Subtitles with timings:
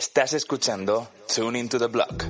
[0.00, 2.24] Estás escuchando Tune into the Block.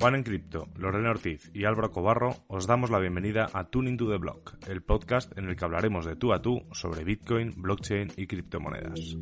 [0.00, 4.10] Juan en Cripto, Lorena Ortiz y Álvaro Cobarro os damos la bienvenida a Tune into
[4.10, 8.10] the Block, el podcast en el que hablaremos de tú a tú sobre Bitcoin, blockchain
[8.16, 9.18] y criptomonedas.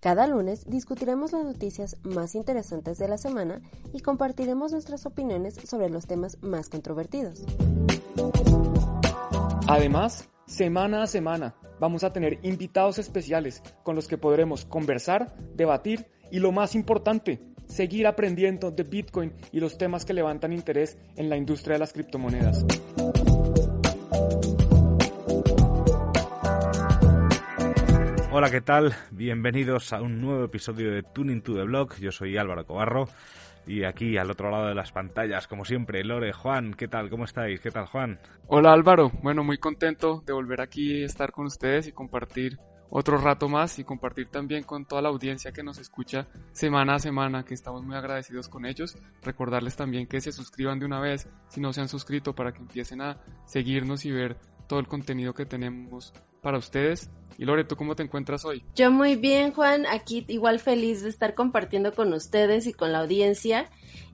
[0.00, 3.60] Cada lunes discutiremos las noticias más interesantes de la semana
[3.92, 7.44] y compartiremos nuestras opiniones sobre los temas más controvertidos.
[9.68, 16.06] Además, semana a semana vamos a tener invitados especiales con los que podremos conversar, debatir
[16.30, 21.28] y lo más importante, seguir aprendiendo de Bitcoin y los temas que levantan interés en
[21.28, 22.64] la industria de las criptomonedas.
[28.32, 28.94] Hola, ¿qué tal?
[29.10, 31.96] Bienvenidos a un nuevo episodio de Tuning to the Blog.
[31.96, 33.08] Yo soy Álvaro Cobarro
[33.68, 37.10] y aquí al otro lado de las pantallas, como siempre, Lore, Juan, ¿qué tal?
[37.10, 37.60] ¿Cómo estáis?
[37.60, 38.18] ¿Qué tal, Juan?
[38.46, 42.58] Hola Álvaro, bueno, muy contento de volver aquí estar con ustedes y compartir
[42.90, 46.98] otro rato más y compartir también con toda la audiencia que nos escucha semana a
[46.98, 48.96] semana, que estamos muy agradecidos con ellos.
[49.22, 52.60] Recordarles también que se suscriban de una vez si no se han suscrito para que
[52.60, 57.10] empiecen a seguirnos y ver todo el contenido que tenemos para ustedes.
[57.38, 58.64] Y Lore, ¿tú cómo te encuentras hoy?
[58.74, 59.86] Yo muy bien, Juan.
[59.86, 63.70] Aquí igual feliz de estar compartiendo con ustedes y con la audiencia.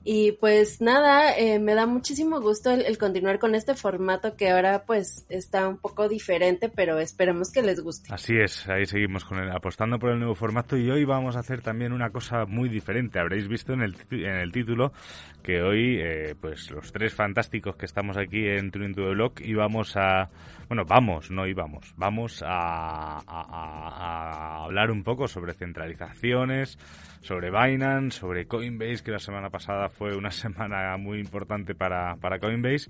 [0.07, 4.83] Y pues nada, eh, me da muchísimo gusto el, continuar con este formato que ahora
[4.85, 8.13] pues está un poco diferente, pero esperemos que les guste.
[8.13, 11.39] Así es, ahí seguimos con el, apostando por el nuevo formato y hoy vamos a
[11.39, 13.17] hacer también una cosa muy diferente.
[13.17, 14.93] Habréis visto en el, en el título
[15.41, 19.41] que hoy eh, pues los tres fantásticos que estamos aquí en Tuning to the Block
[19.41, 20.29] íbamos a...
[20.67, 26.77] Bueno, vamos, no íbamos, vamos a, a hablar un poco sobre centralizaciones,
[27.21, 32.39] sobre Binance, sobre Coinbase, que la semana pasada fue una semana muy importante para, para
[32.39, 32.89] Coinbase.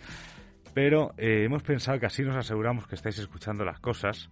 [0.73, 4.29] Pero eh, hemos pensado que así nos aseguramos que estáis escuchando las cosas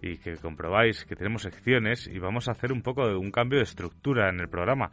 [0.00, 3.58] y que comprobáis que tenemos secciones y vamos a hacer un poco de un cambio
[3.58, 4.90] de estructura en el programa.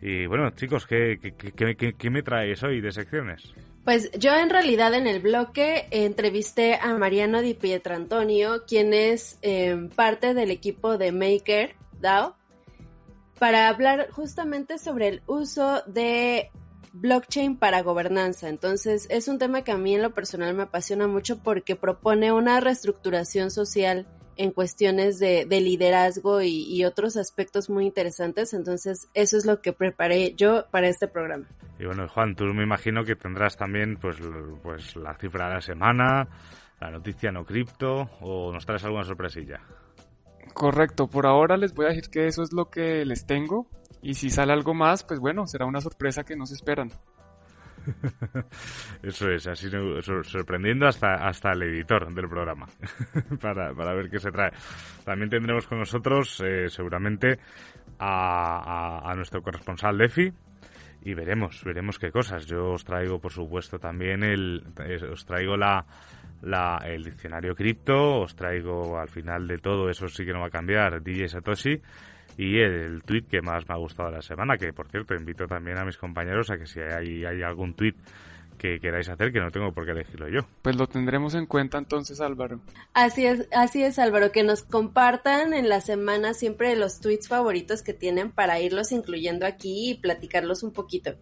[0.00, 3.52] Y bueno, chicos, ¿qué, qué, me traes hoy de secciones?
[3.84, 9.88] Pues yo en realidad en el bloque entrevisté a Mariano Di Pietrantonio, quien es eh,
[9.96, 12.36] parte del equipo de Maker DAO
[13.38, 16.50] para hablar justamente sobre el uso de
[16.92, 18.48] blockchain para gobernanza.
[18.48, 22.32] Entonces, es un tema que a mí en lo personal me apasiona mucho porque propone
[22.32, 24.06] una reestructuración social
[24.36, 28.54] en cuestiones de, liderazgo y, otros aspectos muy interesantes.
[28.54, 31.46] Entonces, eso es lo que preparé yo para este programa.
[31.78, 34.16] Y bueno, Juan, tú me imagino que tendrás también pues,
[34.62, 36.28] pues la cifra de la semana,
[36.80, 39.60] la noticia no cripto o nos traes alguna sorpresilla.
[40.58, 43.68] Correcto, por ahora les voy a decir que eso es lo que les tengo
[44.02, 46.90] y si sale algo más, pues bueno, será una sorpresa que no se esperan.
[49.02, 49.70] Eso es, así
[50.24, 52.66] sorprendiendo hasta, hasta el editor del programa
[53.40, 54.50] para, para ver qué se trae.
[55.04, 57.38] También tendremos con nosotros eh, seguramente
[58.00, 60.30] a, a, nuestro corresponsal Defi
[61.02, 62.46] y veremos, veremos qué cosas.
[62.46, 64.64] Yo os traigo, por supuesto, también el,
[65.10, 65.86] os traigo la,
[66.42, 70.46] la, el diccionario cripto, os traigo al final de todo, eso sí que no va
[70.46, 71.80] a cambiar, DJ Satoshi,
[72.36, 75.46] y el, tweet que más me ha gustado de la semana, que por cierto invito
[75.46, 77.94] también a mis compañeros a que si hay, hay algún tweet
[78.58, 80.40] que queráis hacer, que no tengo por qué elegirlo yo.
[80.62, 82.60] Pues lo tendremos en cuenta entonces, Álvaro.
[82.92, 87.82] Así es, así es, Álvaro, que nos compartan en la semana siempre los tweets favoritos
[87.82, 91.12] que tienen para irlos incluyendo aquí y platicarlos un poquito.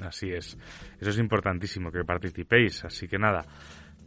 [0.00, 0.56] Así es,
[1.00, 3.44] eso es importantísimo, que participéis, así que nada,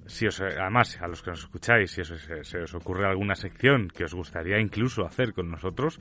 [0.08, 4.04] si os, además, a los que nos escucháis, si se os ocurre alguna sección que
[4.04, 6.00] os gustaría incluso hacer con nosotros,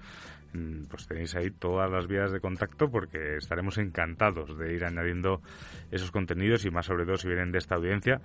[0.53, 5.41] mm, pues tenéis ahí todas las vías de contacto porque estaremos encantados de ir añadiendo
[5.91, 8.21] esos contenidos y más sobre todo si vienen de esta audiencia.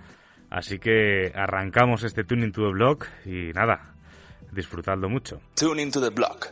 [0.50, 3.94] Así que arrancamos este Tuning to the Blog y nada,
[4.52, 5.40] disfrutadlo mucho.
[5.54, 6.46] Tuning to the Blog,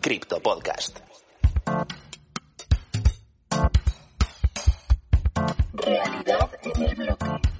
[0.00, 1.00] Crypto Podcast.
[5.72, 7.59] Realidad en el bloque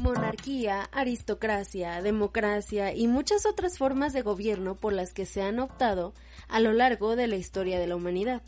[0.00, 6.14] monarquía, aristocracia, democracia y muchas otras formas de gobierno por las que se han optado
[6.48, 8.42] a lo largo de la historia de la humanidad.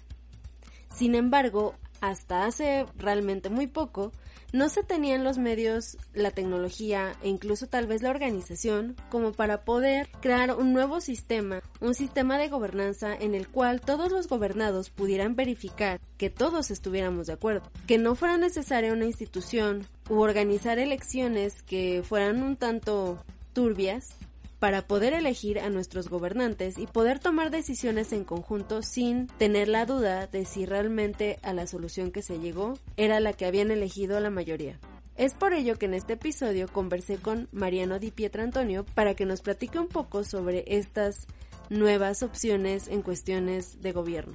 [0.94, 4.12] Sin embargo, hasta hace realmente muy poco,
[4.52, 9.64] no se tenían los medios, la tecnología e incluso tal vez la organización como para
[9.64, 14.90] poder crear un nuevo sistema, un sistema de gobernanza en el cual todos los gobernados
[14.90, 19.87] pudieran verificar que todos estuviéramos de acuerdo, que no fuera necesaria una institución
[20.20, 24.16] organizar elecciones que fueran un tanto turbias
[24.58, 29.86] para poder elegir a nuestros gobernantes y poder tomar decisiones en conjunto sin tener la
[29.86, 34.20] duda de si realmente a la solución que se llegó era la que habían elegido
[34.20, 34.78] la mayoría.
[35.16, 39.40] Es por ello que en este episodio conversé con Mariano Di Pietrantonio para que nos
[39.40, 41.26] platique un poco sobre estas
[41.70, 44.34] nuevas opciones en cuestiones de gobierno.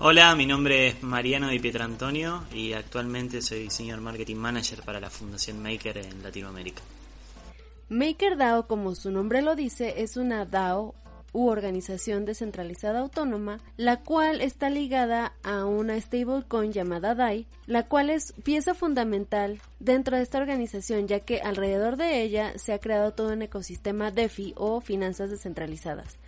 [0.00, 5.10] Hola, mi nombre es Mariano Di Pietrantonio y actualmente soy Senior Marketing Manager para la
[5.10, 6.82] Fundación Maker en Latinoamérica.
[7.88, 10.94] MakerDAO, como su nombre lo dice, es una DAO
[11.32, 18.10] u organización descentralizada autónoma, la cual está ligada a una stablecoin llamada DAI, la cual
[18.10, 23.14] es pieza fundamental dentro de esta organización, ya que alrededor de ella se ha creado
[23.14, 26.18] todo un ecosistema DeFi o finanzas descentralizadas.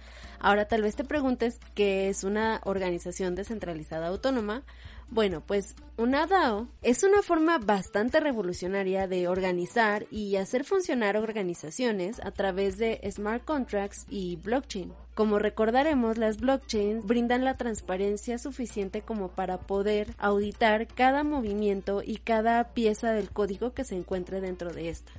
[0.40, 4.62] Ahora tal vez te preguntes qué es una organización descentralizada autónoma.
[5.10, 12.20] Bueno, pues una DAO es una forma bastante revolucionaria de organizar y hacer funcionar organizaciones
[12.25, 14.92] a través de smart contracts y blockchain.
[15.14, 22.16] Como recordaremos, las blockchains brindan la transparencia suficiente como para poder auditar cada movimiento y
[22.16, 25.12] cada pieza del código que se encuentre dentro de esta.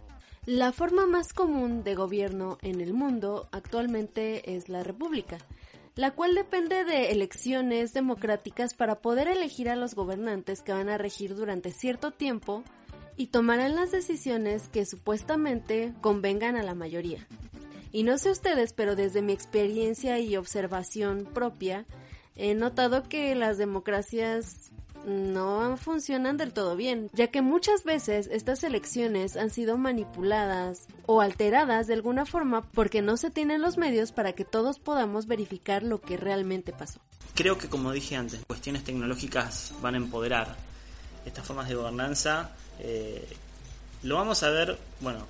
[0.48, 5.38] La forma más común de gobierno en el mundo actualmente es la república,
[5.94, 10.98] la cual depende de elecciones democráticas para poder elegir a los gobernantes que van a
[10.98, 12.64] regir durante cierto tiempo
[13.18, 17.28] y tomarán las decisiones que supuestamente convengan a la mayoría.
[17.92, 21.86] Y no sé ustedes, pero desde mi experiencia y observación propia,
[22.36, 24.71] he notado que las democracias
[25.06, 31.22] no funcionan del todo bien, ya que muchas veces estas elecciones han sido manipuladas o
[31.22, 35.84] alteradas de alguna forma porque no se tienen los medios para que todos podamos verificar
[35.84, 37.00] lo que realmente pasó.
[37.34, 40.56] Creo que como dije antes, cuestiones tecnológicas van a empoderar
[41.26, 42.52] estas formas de gobernanza.
[42.80, 43.28] Eh,
[44.04, 45.26] lo vamos a ver, bueno,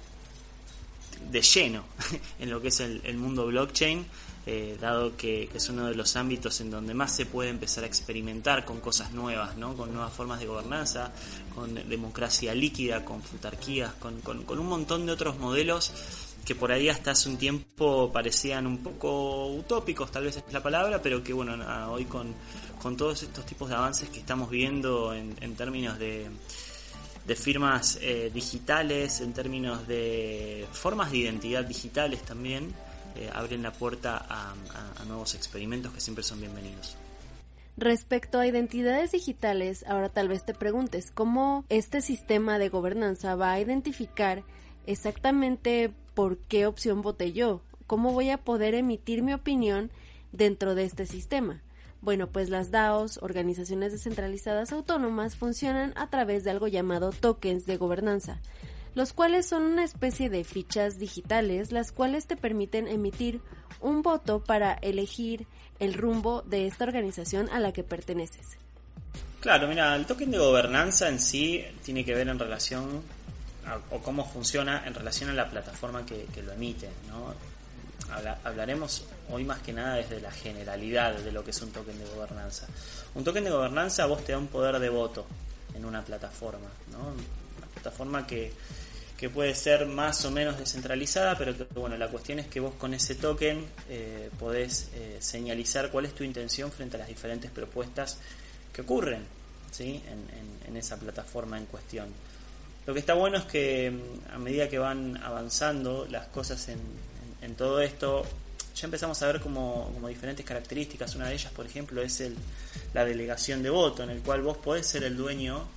[1.29, 1.83] de lleno
[2.39, 4.05] en lo que es el mundo blockchain
[4.45, 7.87] eh, dado que, es uno de los ámbitos en donde más se puede empezar a
[7.87, 9.75] experimentar con cosas nuevas, ¿no?
[9.75, 11.11] con nuevas formas de gobernanza,
[11.53, 15.93] con democracia líquida, con futarquías, con, con, un montón de otros modelos
[16.43, 20.63] que por ahí hasta hace un tiempo parecían un poco utópicos, tal vez es la
[20.63, 21.55] palabra, pero que bueno,
[21.91, 22.33] hoy con,
[22.81, 26.31] con todos estos tipos de avances que estamos viendo en, en términos de,
[27.25, 32.73] de firmas eh, digitales, en términos de formas de identidad digitales también,
[33.15, 34.53] eh, abren la puerta a,
[35.05, 36.95] nuevos experimentos que siempre son bienvenidos.
[37.77, 43.51] Respecto a identidades digitales, ahora tal vez te preguntes cómo este sistema de gobernanza va
[43.51, 44.43] a identificar
[44.85, 49.91] exactamente por qué opción voté yo, cómo voy a poder emitir mi opinión
[50.31, 51.61] dentro de este sistema.
[52.01, 57.77] Bueno, pues las DAOs, organizaciones descentralizadas autónomas, funcionan a través de algo llamado tokens de
[57.77, 58.39] gobernanza
[58.95, 63.41] los cuales son una especie de fichas digitales, las cuales te permiten emitir
[63.79, 65.47] un voto para elegir
[65.79, 68.57] el rumbo de esta organización a la que perteneces.
[69.39, 73.01] Claro, mira, el token de gobernanza en sí tiene que ver en relación
[73.89, 77.33] o cómo funciona en relación a la plataforma que, lo emite, ¿no?
[78.43, 82.05] hablaremos hoy más que nada desde la generalidad de lo que es un token de
[82.05, 82.67] gobernanza.
[83.15, 85.25] Un token de gobernanza vos te da un poder de voto
[85.73, 87.40] en una plataforma, ¿no?
[87.81, 88.51] Plataforma que,
[89.17, 92.73] que puede ser más o menos descentralizada, pero que bueno, la cuestión es que vos
[92.75, 97.51] con ese token eh, podés eh, señalizar cuál es tu intención frente a las diferentes
[97.51, 98.17] propuestas
[98.73, 99.23] que ocurren
[99.71, 100.01] ¿sí?
[100.67, 102.07] en, esa plataforma en cuestión.
[102.87, 106.79] Lo que está bueno es que mm, a medida que van avanzando las cosas en,
[107.41, 108.25] en todo esto,
[108.75, 111.15] ya empezamos a ver como, como, diferentes características.
[111.15, 112.35] Una de ellas, por ejemplo, es el,
[112.93, 115.67] la delegación de voto, en el cual vos podés ser el dueño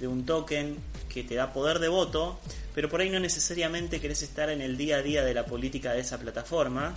[0.00, 0.76] de un token
[1.08, 2.40] que te da poder de voto,
[2.74, 5.92] pero por ahí no necesariamente querés estar en el día a día de la política
[5.92, 6.94] de esa plataforma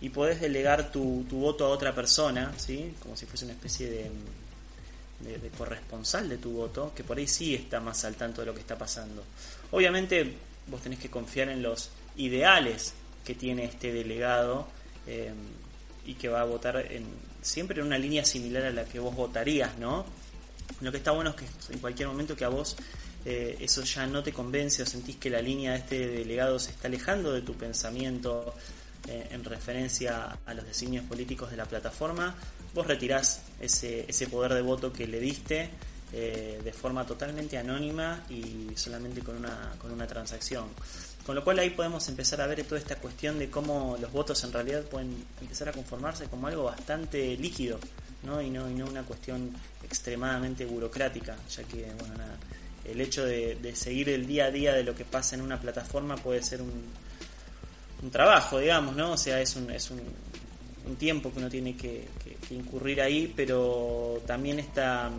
[0.00, 2.94] y podés delegar tu, voto a otra persona, ¿sí?
[3.00, 4.10] como si fuese una especie de,
[5.38, 8.54] de, corresponsal de tu voto, que por ahí sí está más al tanto de lo
[8.54, 9.22] que está pasando.
[9.70, 10.34] Obviamente
[10.68, 12.94] vos tenés que confiar en los ideales
[13.24, 14.66] que tiene este delegado
[15.06, 15.32] eh,
[16.06, 17.06] y que va a votar en,
[17.42, 20.04] siempre en una línea similar a la que vos votarías, ¿no?
[20.80, 22.76] Lo que está bueno es que en cualquier momento que a vos
[23.24, 26.70] eh, eso ya no te convence o sentís que la línea de este delegado se
[26.70, 28.54] está alejando de tu pensamiento
[29.08, 32.34] eh, en referencia a los designios políticos de la plataforma,
[32.74, 35.70] vos retirás ese, ese poder de voto que le diste
[36.12, 40.68] eh, de forma totalmente anónima y solamente con una, con una transacción.
[41.24, 44.42] Con lo cual ahí podemos empezar a ver toda esta cuestión de cómo los votos
[44.44, 47.80] en realidad pueden empezar a conformarse como algo bastante líquido
[48.22, 48.40] ¿no?
[48.40, 52.14] Y, no, y no una cuestión extremadamente burocrática, ya que bueno,
[52.84, 56.16] el hecho de, seguir el día a día de lo que pasa en una plataforma
[56.16, 56.84] puede ser un,
[58.02, 59.12] un trabajo, digamos, ¿no?
[59.12, 60.00] O sea, es un, es un,
[60.86, 62.08] un tiempo que uno tiene que,
[62.50, 65.10] incurrir ahí, pero también esta,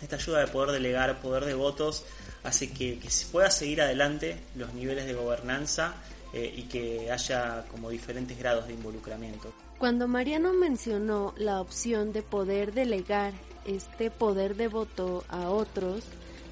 [0.00, 2.04] esta ayuda de poder delegar poder de votos
[2.42, 5.94] hace que, se pueda seguir adelante los niveles de gobernanza
[6.32, 9.52] eh, y que haya como diferentes grados de involucramiento.
[9.82, 13.32] Cuando Mariano mencionó la opción de poder delegar
[13.64, 16.04] este poder de voto a otros,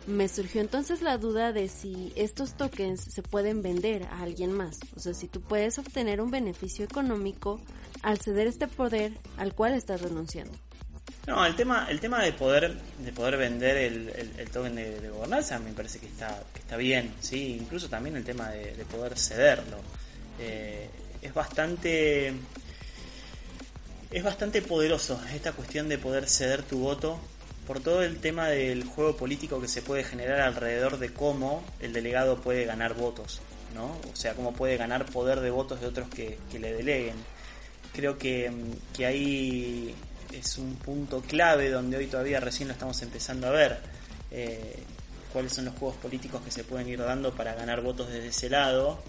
[0.08, 4.80] me surgió entonces la duda de si estos tokens se pueden vender a alguien más.
[4.96, 7.60] O sea, si tú puedes obtener un beneficio económico
[8.02, 10.58] al ceder este poder al cual estás renunciando.
[11.28, 15.70] No, el tema, el tema de poder, de poder vender el, token de, gobernanza me
[15.70, 19.76] parece que está, que está bien, sí, incluso también el tema de, poder cederlo.
[20.40, 20.90] Eh,
[21.22, 22.34] es bastante
[24.10, 27.18] es bastante poderoso esta cuestión de poder ceder tu voto
[27.66, 31.92] por todo el tema del juego político que se puede generar alrededor de cómo el
[31.92, 33.40] delegado puede ganar votos,
[33.74, 33.96] ¿no?
[34.12, 37.14] O sea, cómo puede ganar poder de votos de otros que, le deleguen.
[37.92, 38.50] Creo que,
[38.92, 39.94] que ahí
[40.32, 43.78] es un punto clave donde hoy todavía recién lo estamos empezando a ver.
[44.32, 44.82] Eh,
[45.32, 48.50] cuáles son los juegos políticos que se pueden ir dando para ganar votos desde ese
[48.50, 49.00] lado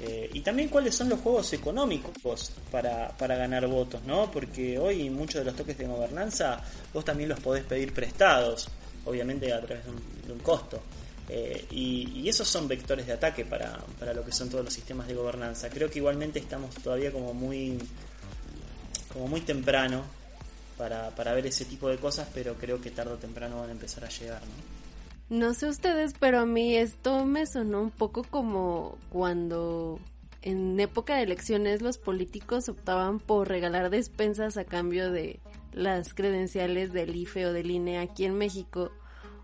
[0.00, 4.30] eh, y también cuáles son los juegos económicos para, para ganar votos, ¿no?
[4.30, 6.62] Porque hoy muchos de los toques de gobernanza
[6.92, 8.68] vos también los podés pedir prestados,
[9.04, 10.80] obviamente a través de un, costo.
[11.28, 15.08] Eh, y, esos son vectores de ataque para, para lo que son todos los sistemas
[15.08, 15.68] de gobernanza.
[15.68, 17.78] Creo que igualmente estamos todavía como muy,
[19.12, 20.04] como muy temprano
[20.76, 23.72] para, para ver ese tipo de cosas, pero creo que tarde o temprano van a
[23.72, 24.77] empezar a llegar, ¿no?
[25.30, 30.00] No sé ustedes, pero a mí esto me sonó un poco como cuando
[30.40, 35.40] en época de elecciones los políticos optaban por regalar despensas a cambio de
[35.72, 38.90] las credenciales del IFE o del INE aquí en México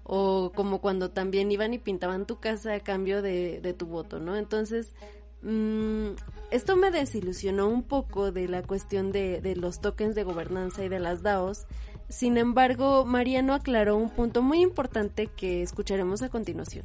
[0.04, 4.36] o como cuando también iban y pintaban tu casa a cambio de, tu voto, ¿no?
[4.36, 4.94] Entonces,
[5.42, 6.10] mmm,
[6.50, 10.88] esto me desilusionó un poco de la cuestión de, de los tokens de gobernanza y
[10.88, 11.66] de las DAOs
[12.08, 16.84] sin embargo, Mariano aclaró un punto muy importante que escucharemos a continuación.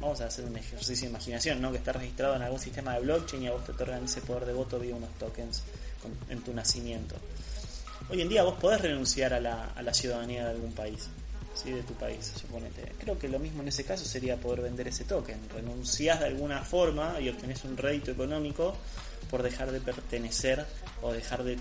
[0.00, 1.70] Vamos a hacer un ejercicio de imaginación, ¿no?
[1.70, 4.46] Que está registrado en algún sistema de blockchain y a vos te otorgan ese poder
[4.46, 5.62] de voto vía unos tokens
[6.30, 7.16] en tu nacimiento.
[8.08, 11.08] Hoy en día vos podés renunciar a la, a la ciudadanía de algún país,
[11.54, 11.70] ¿sí?
[11.70, 12.92] de tu país, suponete.
[12.98, 15.38] Creo que lo mismo en ese caso sería poder vender ese token.
[15.54, 18.74] Renunciás de alguna forma y obtenés un rédito económico
[19.30, 20.64] por dejar de pertenecer
[21.02, 21.58] o dejar de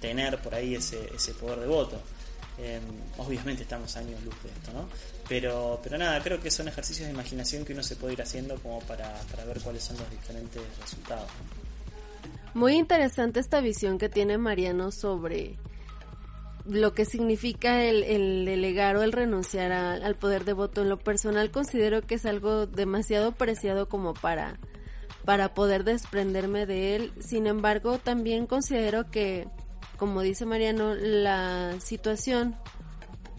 [0.00, 2.00] tener por ahí ese, ese poder de voto.
[2.60, 2.82] Em,
[3.18, 4.88] obviamente estamos años luz de esto, ¿no?
[5.28, 8.56] Pero, pero nada, creo que son ejercicios de imaginación que uno se puede ir haciendo
[8.56, 9.14] como para,
[9.46, 11.30] ver cuáles son los diferentes resultados.
[12.54, 15.54] Muy interesante esta visión que tiene Mariano sobre
[16.66, 20.82] lo que significa el, el delegar o el renunciar al poder de voto.
[20.82, 24.58] En lo personal considero que es algo demasiado preciado como para,
[25.24, 27.12] para poder desprenderme de él.
[27.20, 29.46] Sin embargo, también considero que
[29.98, 32.56] como dice Mariano, la situación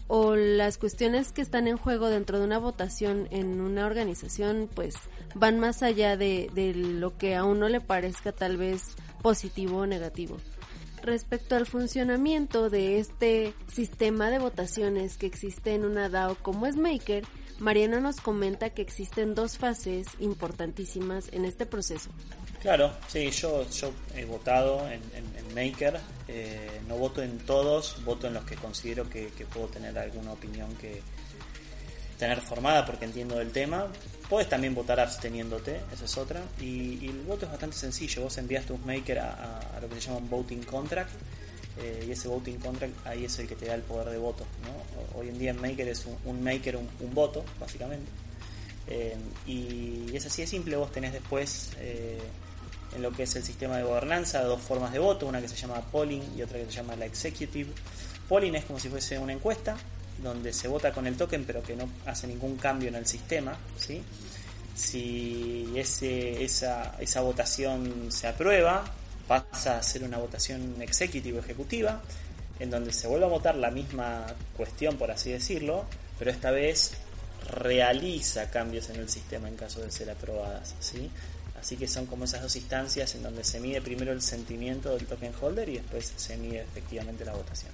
[0.06, 4.94] o las cuestiones que están en juego dentro de una votación en una organización, pues
[5.34, 10.36] van más allá de, lo que a uno le parezca tal vez positivo o negativo.
[11.02, 16.76] Respecto al funcionamiento de este sistema de votaciones que existe en una DAO como es
[16.76, 17.24] Maker,
[17.58, 22.10] Mariana nos comenta que existen dos fases importantísimas en este proceso.
[22.60, 25.00] Claro, sí, yo, yo he votado en,
[25.54, 25.98] Maker,
[26.28, 30.76] eh, no voto en todos, voto en los que considero que, puedo tener alguna opinión
[30.76, 31.02] que
[32.18, 33.86] tener formada porque entiendo del tema.
[34.28, 36.42] Puedes también votar absteniéndote, esa es otra.
[36.60, 40.18] Y, el voto es bastante sencillo, vos envías tu Maker a, lo que se llama
[40.18, 41.10] un voting contract
[41.78, 44.44] eh, y ese voting contract ahí es el que te da el poder de voto.
[44.62, 45.18] ¿no?
[45.18, 48.10] Hoy en día en Maker es un, Maker, un, voto, básicamente.
[48.86, 51.70] Eh, y es así de simple, vos tenés después
[52.94, 55.56] en lo que es el sistema de gobernanza, dos formas de voto, una que se
[55.56, 57.70] llama polling y otra que se llama la executive.
[58.28, 59.76] Polling es como si fuese una encuesta
[60.22, 63.56] donde se vota con el token pero que no hace ningún cambio en el sistema,
[63.76, 64.02] ¿sí?
[64.74, 68.84] Si ese, esa, esa votación se aprueba,
[69.26, 72.00] pasa a ser una votación executive ejecutiva,
[72.58, 75.84] en donde se vuelve a votar la misma cuestión, por así decirlo,
[76.18, 76.92] pero esta vez
[77.50, 81.10] realiza cambios en el sistema en caso de ser aprobadas, ¿sí?
[81.60, 85.06] Así que son como esas dos instancias en donde se mide primero el sentimiento del
[85.06, 87.70] token holder y después se mide efectivamente la votación.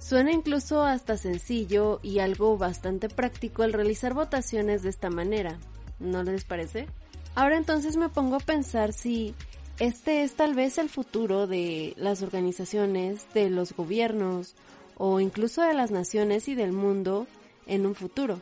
[0.00, 5.58] Suena incluso hasta sencillo y algo bastante práctico el realizar votaciones de esta manera,
[6.00, 6.88] ¿no les parece?
[7.34, 9.34] Ahora entonces me pongo a pensar si
[9.78, 14.54] este es tal vez el futuro de las organizaciones, de los gobiernos
[14.98, 17.26] o incluso de las naciones y del mundo
[17.66, 18.40] en un futuro.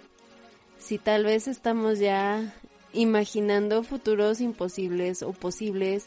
[0.79, 2.55] Si tal vez estamos ya
[2.93, 6.07] imaginando futuros imposibles o posibles,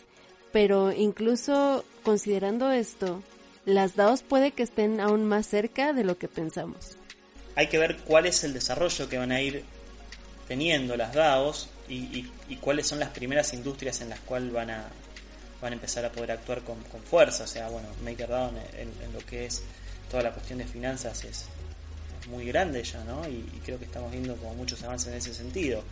[0.51, 3.21] pero incluso considerando esto,
[3.65, 6.97] las DAOs puede que estén aún más cerca de lo que pensamos.
[7.55, 9.63] Hay que ver cuál es el desarrollo que van a ir
[10.47, 12.25] teniendo las DAOs y,
[12.61, 14.87] cuáles son las primeras industrias en las cuales van a,
[15.61, 17.43] van a empezar a poder actuar con, fuerza.
[17.43, 19.63] O sea, bueno, MakerDAO en, en, lo que es
[20.09, 21.45] toda la cuestión de finanzas es,
[22.29, 23.27] muy grande ya, ¿no?
[23.27, 25.83] Y, creo que estamos viendo como muchos avances en ese sentido.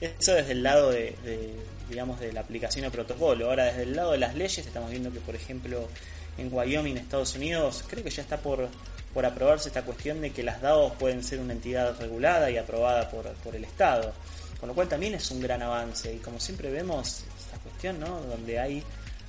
[0.00, 1.14] Eso desde el lado de,
[1.88, 3.48] digamos, de la aplicación de protocolo.
[3.48, 5.88] Ahora, desde el lado de las leyes, estamos viendo que, por ejemplo,
[6.36, 8.68] en Wyoming, Estados Unidos, creo que ya está por,
[9.14, 13.08] por aprobarse esta cuestión de que las DAOs pueden ser una entidad regulada y aprobada
[13.10, 14.12] por, por el Estado.
[14.60, 16.12] Con lo cual también es un gran avance.
[16.12, 18.20] Y como siempre vemos, esta cuestión, ¿no?
[18.22, 18.82] Donde hay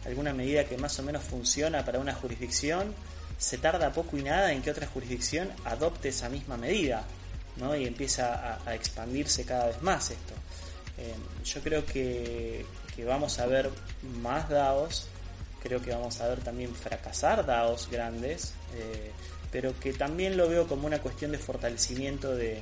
[0.06, 2.94] alguna medida que más o menos funciona para una jurisdicción,
[3.38, 7.04] se tarda poco y nada en que otra jurisdicción adopte esa misma medida
[7.60, 7.76] ¿no?
[7.76, 10.34] y empieza a, expandirse cada vez más esto.
[10.98, 12.66] Eh, yo creo que,
[13.06, 13.70] vamos a ver
[14.22, 15.08] más DAOs,
[15.62, 19.12] creo que vamos a ver también fracasar DAOs grandes, eh,
[19.52, 22.62] pero que también lo veo como una cuestión de fortalecimiento de,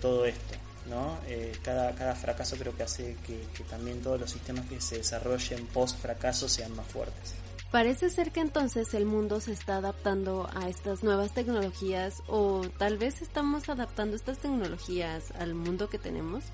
[0.00, 0.54] todo esto.
[0.88, 1.18] ¿no?
[1.28, 4.98] Eh, cada, cada fracaso creo que hace que, que también todos los sistemas que se
[4.98, 7.34] desarrollen post fracaso sean más fuertes.
[7.72, 12.98] Parece ser que entonces el mundo se está adaptando a estas nuevas tecnologías o tal
[12.98, 16.44] vez estamos adaptando estas tecnologías al mundo que tenemos.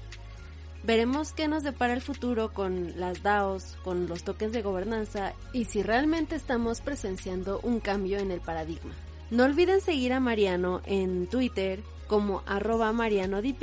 [0.84, 5.64] Veremos qué nos depara el futuro con las DAOs, con los tokens de gobernanza y
[5.64, 8.94] si realmente estamos presenciando un cambio en el paradigma.
[9.32, 13.56] No olviden seguir a Mariano en Twitter como arroba Mariano Di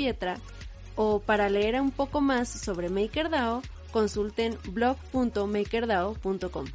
[0.97, 3.62] o para leer un poco más sobre MakerDAO
[3.93, 6.65] consulten blog.makerdao.com.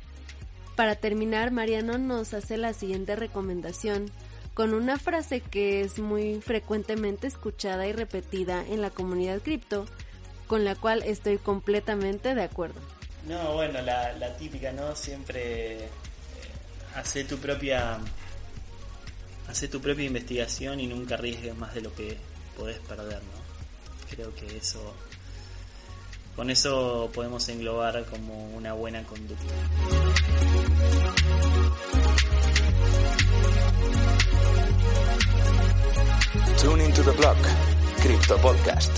[0.80, 4.10] Para terminar, Mariano nos hace la siguiente recomendación
[4.54, 9.84] con una frase que es muy frecuentemente escuchada y repetida en la comunidad cripto,
[10.46, 12.80] con la cual estoy completamente de acuerdo.
[13.28, 14.96] No, bueno, la, típica, ¿no?
[14.96, 15.88] Siempre eh,
[16.94, 17.99] hace tu propia
[19.49, 22.16] hace tu propia investigación y nunca arriesgues más de lo que
[22.56, 24.16] podés perder, ¿no?
[24.16, 24.94] Creo que eso
[26.40, 29.44] con eso podemos englobar como una buena conducta.
[36.62, 37.37] Tune into the block,
[38.00, 38.90] Crypto Podcast.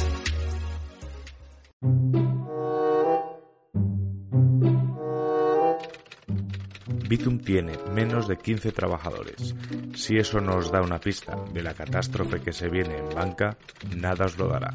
[7.09, 9.57] Bitum tiene menos de 15 trabajadores.
[9.97, 13.57] Si eso nos da una pista de la catástrofe que se viene en banca,
[13.97, 14.73] nada os lo dará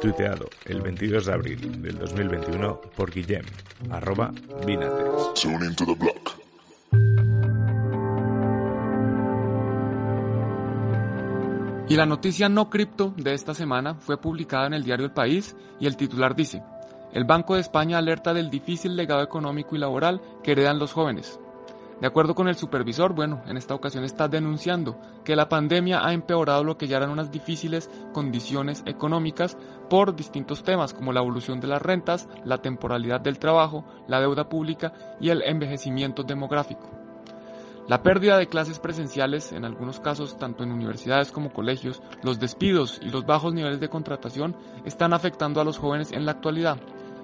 [0.00, 3.44] tuiteado el 22 de abril del 2021 por Guillem,
[3.90, 4.32] arroba
[4.66, 5.46] Binatex.
[11.88, 15.56] Y la noticia no cripto de esta semana fue publicada en el diario El País
[15.80, 16.62] y el titular dice,
[17.12, 21.40] el Banco de España alerta del difícil legado económico y laboral que heredan los jóvenes.
[22.00, 26.14] De acuerdo con el supervisor, bueno, en esta ocasión está denunciando que la pandemia ha
[26.14, 29.58] empeorado lo que ya eran unas difíciles condiciones económicas
[29.90, 34.48] por distintos temas como la evolución de las rentas, la temporalidad del trabajo, la deuda
[34.48, 36.88] pública y el envejecimiento demográfico.
[37.86, 42.98] La pérdida de clases presenciales, en algunos casos tanto en universidades como colegios, los despidos
[43.02, 46.78] y los bajos niveles de contratación están afectando a los jóvenes en la actualidad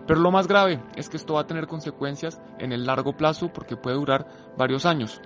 [0.06, 3.52] pero lo más grave es que esto va a tener consecuencias en el largo plazo
[3.52, 5.20] porque puede durar varios años.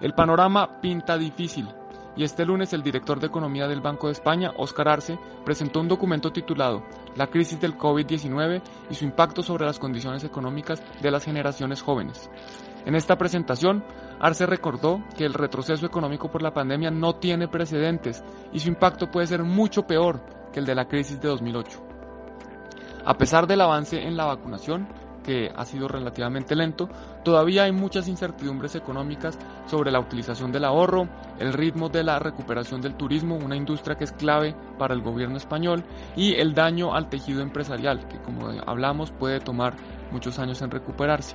[0.00, 1.68] El panorama pinta difícil
[2.16, 5.88] y este lunes el director de Economía del Banco de España, Óscar Arce, presentó un
[5.88, 6.82] documento titulado
[7.14, 8.60] La crisis del COVID-19
[8.90, 12.28] y su impacto sobre las condiciones económicas de las generaciones jóvenes.
[12.84, 13.84] En esta presentación,
[14.18, 19.10] Arce recordó que el retroceso económico por la pandemia no tiene precedentes y su impacto
[19.10, 20.20] puede ser mucho peor
[20.52, 21.87] que el de la crisis de 2008.
[23.08, 24.86] A pesar del avance en la vacunación,
[25.24, 26.90] que ha sido relativamente lento,
[27.24, 32.82] todavía hay muchas incertidumbres económicas sobre la utilización del ahorro, el ritmo de la recuperación
[32.82, 37.08] del turismo, una industria que es clave para el gobierno español, y el daño al
[37.08, 39.74] tejido empresarial, que como hablamos puede tomar
[40.10, 41.34] muchos años en recuperarse.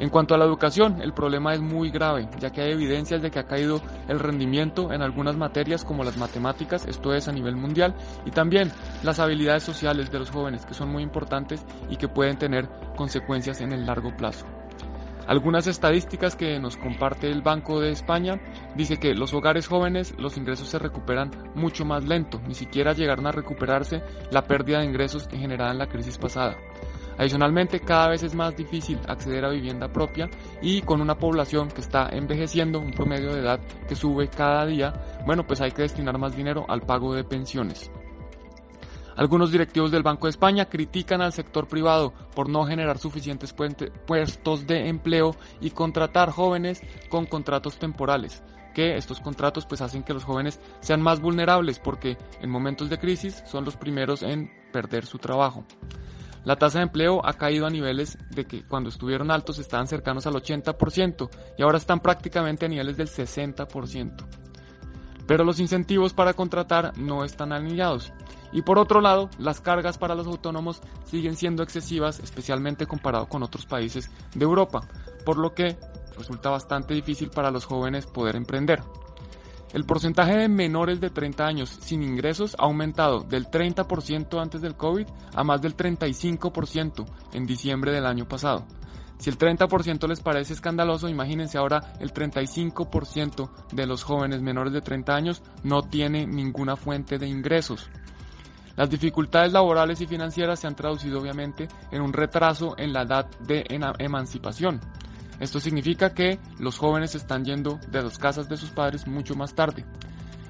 [0.00, 3.30] En cuanto a la educación, el problema es muy grave, ya que hay evidencias de
[3.30, 7.54] que ha caído el rendimiento en algunas materias como las matemáticas, esto es a nivel
[7.54, 12.08] mundial, y también las habilidades sociales de los jóvenes, que son muy importantes y que
[12.08, 14.46] pueden tener consecuencias en el largo plazo.
[15.26, 18.40] Algunas estadísticas que nos comparte el Banco de España
[18.74, 23.26] dice que los hogares jóvenes los ingresos se recuperan mucho más lento, ni siquiera llegaron
[23.26, 26.56] a recuperarse la pérdida de ingresos generada en la crisis pasada.
[27.20, 30.30] Adicionalmente, cada vez es más difícil acceder a vivienda propia
[30.62, 35.20] y con una población que está envejeciendo, un promedio de edad que sube cada día,
[35.26, 37.90] bueno, pues hay que destinar más dinero al pago de pensiones.
[39.16, 43.54] Algunos directivos del Banco de España critican al sector privado por no generar suficientes
[44.06, 46.80] puestos de empleo y contratar jóvenes
[47.10, 48.42] con contratos temporales.
[48.72, 52.98] que estos contratos pues hacen que los jóvenes sean más vulnerables porque en momentos de
[52.98, 55.66] crisis son los primeros en perder su trabajo.
[56.44, 60.26] La tasa de empleo ha caído a niveles de que cuando estuvieron altos estaban cercanos
[60.26, 64.26] al 80% y ahora están prácticamente a niveles del 60%.
[65.26, 68.12] Pero los incentivos para contratar no están alineados.
[68.52, 73.42] Y por otro lado, las cargas para los autónomos siguen siendo excesivas, especialmente comparado con
[73.42, 74.80] otros países de Europa,
[75.24, 75.76] por lo que
[76.16, 78.82] resulta bastante difícil para los jóvenes poder emprender.
[79.72, 84.76] El porcentaje de menores de 30 años sin ingresos ha aumentado del 30% antes del
[84.76, 88.66] COVID a más del 35% en diciembre del año pasado.
[89.18, 94.80] Si el 30% les parece escandaloso, imagínense ahora el 35% de los jóvenes menores de
[94.80, 97.90] 30 años no tiene ninguna fuente de ingresos.
[98.76, 103.30] Las dificultades laborales y financieras se han traducido obviamente en un retraso en la edad
[103.40, 103.64] de
[103.98, 104.80] emancipación.
[105.40, 109.54] Esto significa que los jóvenes están yendo de las casas de sus padres mucho más
[109.54, 109.84] tarde.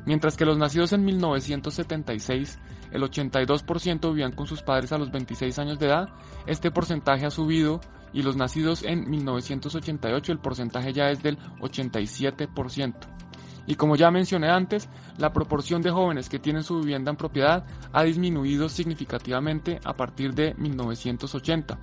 [0.05, 2.59] Mientras que los nacidos en 1976,
[2.91, 6.09] el 82% vivían con sus padres a los 26 años de edad,
[6.47, 7.81] este porcentaje ha subido
[8.13, 12.95] y los nacidos en 1988 el porcentaje ya es del 87%.
[13.67, 17.65] Y como ya mencioné antes, la proporción de jóvenes que tienen su vivienda en propiedad
[17.93, 21.79] ha disminuido significativamente a partir de 1980.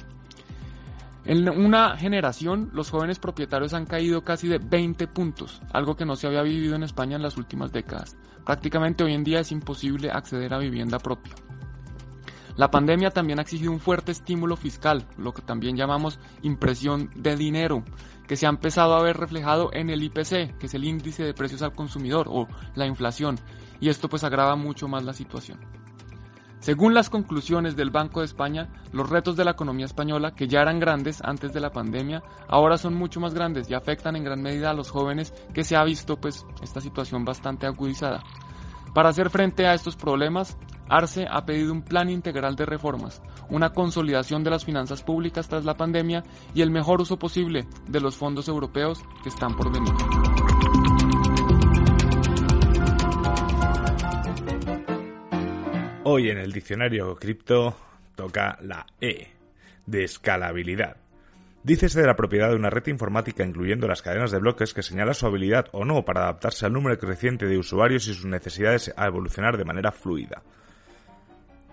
[1.28, 6.16] En una generación, los jóvenes propietarios han caído casi de 20 puntos, algo que no
[6.16, 8.16] se había vivido en España en las últimas décadas.
[8.46, 11.34] Prácticamente hoy en día es imposible acceder a vivienda propia.
[12.56, 17.36] La pandemia también ha exigido un fuerte estímulo fiscal, lo que también llamamos impresión de
[17.36, 17.84] dinero,
[18.26, 21.34] que se ha empezado a ver reflejado en el IPC, que es el índice de
[21.34, 23.38] precios al consumidor o la inflación,
[23.82, 25.60] y esto pues agrava mucho más la situación.
[26.60, 30.62] Según las conclusiones del Banco de España, los retos de la economía española, que ya
[30.62, 34.42] eran grandes antes de la pandemia, ahora son mucho más grandes y afectan en gran
[34.42, 38.24] medida a los jóvenes que se ha visto pues esta situación bastante agudizada.
[38.94, 40.58] Para hacer frente a estos problemas,
[40.90, 45.66] Arce ha pedido un plan integral de reformas, una consolidación de las finanzas públicas tras
[45.66, 49.94] la pandemia y el mejor uso posible de los fondos europeos que están por venir.
[56.10, 57.76] Hoy en el diccionario cripto
[58.16, 59.28] toca la E,
[59.86, 60.96] de escalabilidad.
[61.64, 65.14] Dícese de la propiedad de una red informática incluyendo las cadenas de bloques que señala
[65.14, 69.06] su habilidad o no para adaptarse al número creciente de usuarios y sus necesidades a
[69.06, 70.44] evolucionar de manera fluida.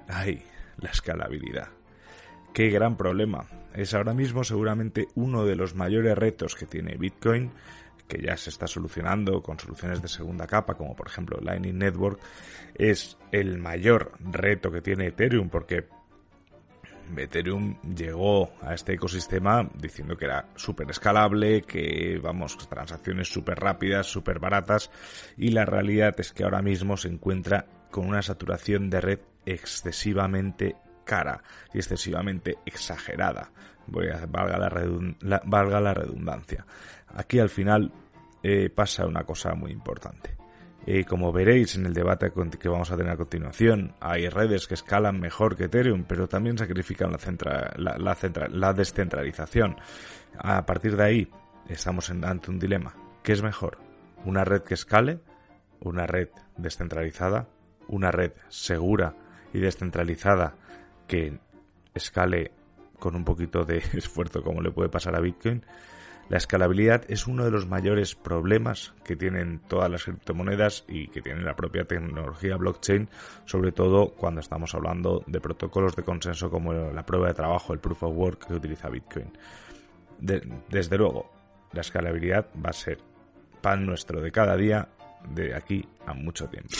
[0.08, 0.42] ¡Ay!
[0.78, 1.68] La escalabilidad.
[2.52, 3.46] Qué gran problema.
[3.72, 7.52] Es ahora mismo seguramente uno de los mayores retos que tiene Bitcoin
[8.08, 12.20] que ya se está solucionando con soluciones de segunda capa, como por ejemplo Lightning Network,
[12.74, 15.88] es el mayor reto que tiene Ethereum, porque
[17.16, 24.06] Ethereum llegó a este ecosistema diciendo que era súper escalable, que vamos, transacciones súper rápidas,
[24.06, 24.90] súper baratas,
[25.36, 30.76] y la realidad es que ahora mismo se encuentra con una saturación de red excesivamente
[31.04, 33.50] cara y excesivamente exagerada.
[33.86, 34.58] Voy a, valga
[35.20, 36.66] la, valga la redundancia.
[37.14, 37.92] Aquí al final
[38.42, 40.36] eh, pasa una cosa muy importante.
[40.86, 44.74] Eh, como veréis en el debate que vamos a tener a continuación, hay redes que
[44.74, 47.96] escalan mejor que Ethereum, pero también sacrifican la,
[48.50, 49.76] la, descentralización.
[50.36, 51.30] A partir de ahí,
[51.68, 52.94] estamos ante un dilema.
[53.22, 53.78] ¿Qué es mejor?
[54.26, 55.20] ¿Una red que escale?
[55.80, 57.48] ¿Una red descentralizada?
[57.88, 59.14] ¿Una red segura
[59.54, 60.56] y descentralizada
[61.08, 61.38] que
[61.94, 62.52] escale
[62.98, 65.64] con un poquito de esfuerzo como le puede pasar a Bitcoin?
[66.28, 71.20] La escalabilidad es uno de los mayores problemas que tienen todas las criptomonedas y que
[71.20, 73.08] tiene la propia tecnología blockchain,
[73.44, 77.78] sobre todo cuando estamos hablando de protocolos de consenso como la prueba de trabajo, el
[77.78, 79.30] proof of work que utiliza Bitcoin.
[80.18, 81.30] desde luego,
[81.72, 82.98] la escalabilidad va a ser
[83.60, 84.88] pan nuestro de cada día
[85.28, 86.76] de aquí a mucho tiempo.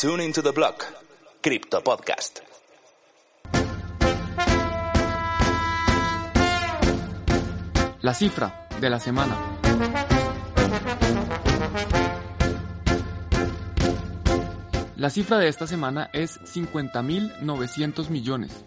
[0.00, 0.84] Tune into the block.
[1.42, 2.49] Crypto Podcast.
[8.02, 9.36] La cifra de la semana.
[14.96, 18.64] La cifra de esta semana es 50.900 millones.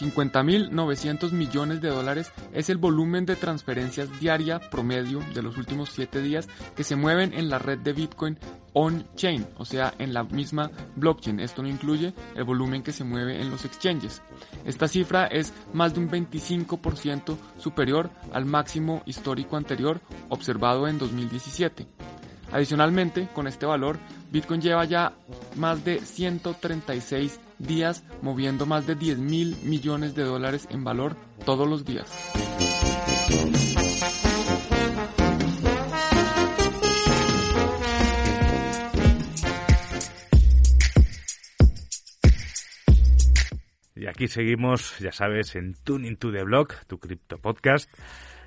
[0.00, 6.20] 50.900 millones de dólares es el volumen de transferencias diaria promedio de los últimos 7
[6.20, 8.38] días que se mueven en la red de Bitcoin
[8.78, 11.40] on-chain, o sea, en la misma blockchain.
[11.40, 14.22] Esto no incluye el volumen que se mueve en los exchanges.
[14.64, 21.88] Esta cifra es más de un 25% superior al máximo histórico anterior observado en 2017.
[22.52, 23.98] Adicionalmente, con este valor,
[24.30, 25.12] Bitcoin lleva ya
[25.56, 31.68] más de 136 días moviendo más de 10 mil millones de dólares en valor todos
[31.68, 32.08] los días.
[44.18, 47.88] Aquí seguimos, ya sabes, en Tuning to the Block, tu cripto podcast.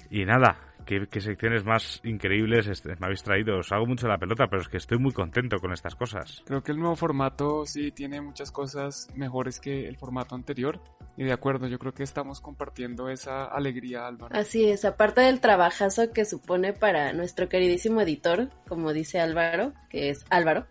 [0.10, 3.58] Y nada, qué, secciones más increíbles me habéis traído.
[3.60, 6.44] Os hago mucho la pelota, pero es que estoy muy contento con estas cosas.
[6.46, 10.82] Creo que el nuevo formato sí tiene muchas cosas mejores que el formato anterior.
[11.18, 14.34] Y de acuerdo, yo creo que estamos compartiendo esa alegría, Álvaro.
[14.36, 20.10] Así es, aparte del trabajazo que supone para nuestro queridísimo editor, como dice Álvaro, que
[20.10, 20.68] es Álvaro.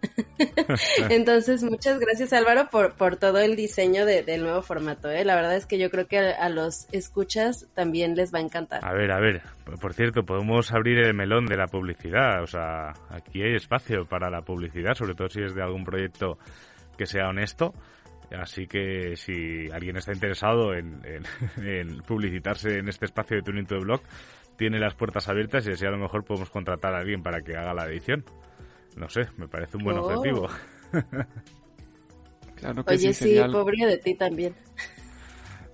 [1.10, 5.10] Entonces, muchas gracias Álvaro por, por todo el diseño del nuevo formato.
[5.10, 5.24] ¿eh?
[5.24, 8.42] La verdad es que yo creo que a, a los escuchas también les va a
[8.42, 8.84] encantar.
[8.84, 12.42] A ver, a ver, por cierto, podemos abrir el melón de la publicidad.
[12.42, 16.38] O sea, aquí hay espacio para la publicidad, sobre todo si es de algún proyecto
[16.96, 17.74] que sea honesto.
[18.30, 20.94] Así que si alguien está interesado en,
[22.06, 24.00] publicitarse en este espacio de Tuning to the Blog,
[24.56, 27.54] tiene las puertas abiertas y así a lo mejor podemos contratar a alguien para que
[27.54, 28.24] haga la edición.
[28.96, 30.06] No sé, me parece un buen oh.
[30.06, 30.48] objetivo.
[32.56, 34.54] claro que Oye, sí, pobre de ti también.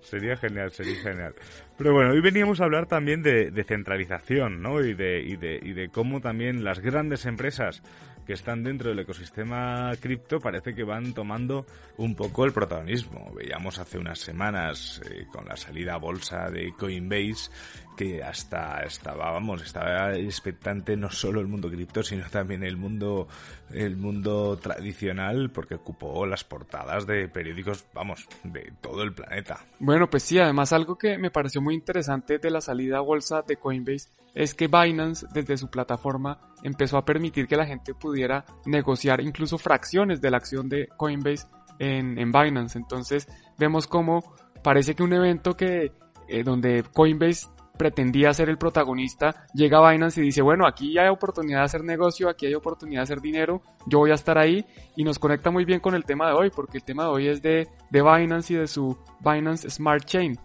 [0.01, 1.35] Sería genial, sería genial.
[1.79, 4.81] Pero bueno, hoy veníamos a hablar también de, de centralización, ¿no?
[4.81, 7.83] Y de, y, de, y de cómo también las grandes empresas
[8.27, 11.65] que están dentro del ecosistema cripto parece que van tomando
[11.97, 13.33] un poco el protagonismo.
[13.35, 17.51] Veíamos hace unas semanas eh, con la salida a bolsa de Coinbase
[17.97, 23.27] que hasta estaba, vamos, estaba expectante no solo el mundo cripto, sino también el mundo,
[23.73, 29.65] el mundo tradicional, porque ocupó las portadas de periódicos, vamos, de todo el planeta.
[29.79, 33.43] Bueno, pues sí, además algo que me pareció muy interesante de la salida a bolsa
[33.43, 38.45] de Coinbase es que Binance desde su plataforma empezó a permitir que la gente pudiera
[38.67, 41.47] negociar incluso fracciones de la acción de Coinbase
[41.79, 42.79] en, en Binance.
[42.79, 43.27] Entonces
[43.59, 45.93] vemos como parece que un evento que
[46.29, 47.47] eh, donde Coinbase
[47.79, 52.29] pretendía ser el protagonista, llega Binance y dice, bueno, aquí hay oportunidad de hacer negocio,
[52.29, 55.65] aquí hay oportunidad de hacer dinero, yo voy a estar ahí y nos conecta muy
[55.65, 58.53] bien con el tema de hoy, porque el tema de hoy es de, de Binance
[58.53, 60.39] y de su Binance Smart Chain.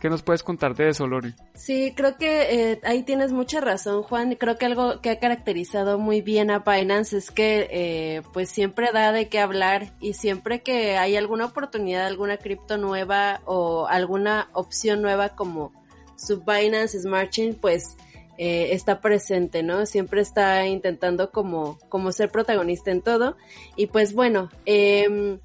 [0.00, 1.34] ¿Qué nos puedes contar de eso, Lori?
[1.54, 4.36] Sí, creo que eh, ahí tienes mucha razón, Juan.
[4.36, 8.90] Creo que algo que ha caracterizado muy bien a Binance es que eh, pues siempre
[8.92, 14.48] da de qué hablar y siempre que hay alguna oportunidad, alguna cripto nueva o alguna
[14.52, 15.72] opción nueva como
[16.16, 17.96] su Binance Smart Chain, pues
[18.36, 19.84] eh, está presente, ¿no?
[19.84, 23.36] Siempre está intentando como, como ser protagonista en todo.
[23.74, 25.40] Y pues bueno, eh,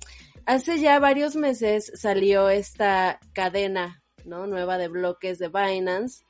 [0.45, 4.47] hace ya varios meses salió esta cadena ¿no?
[4.47, 6.23] nueva de bloques de Binance,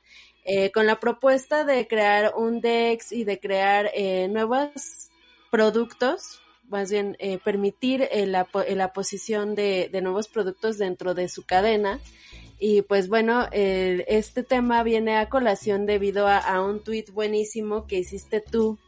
[0.44, 5.08] eh, con la propuesta de crear un DEX y de crear eh, nuevos
[5.50, 11.44] productos, más bien eh, permitir la, la, posición de, de, nuevos productos dentro de su
[11.44, 11.98] cadena.
[12.58, 18.40] Y pues bueno, este tema viene a colación debido a, un tweet buenísimo que hiciste
[18.40, 18.78] tú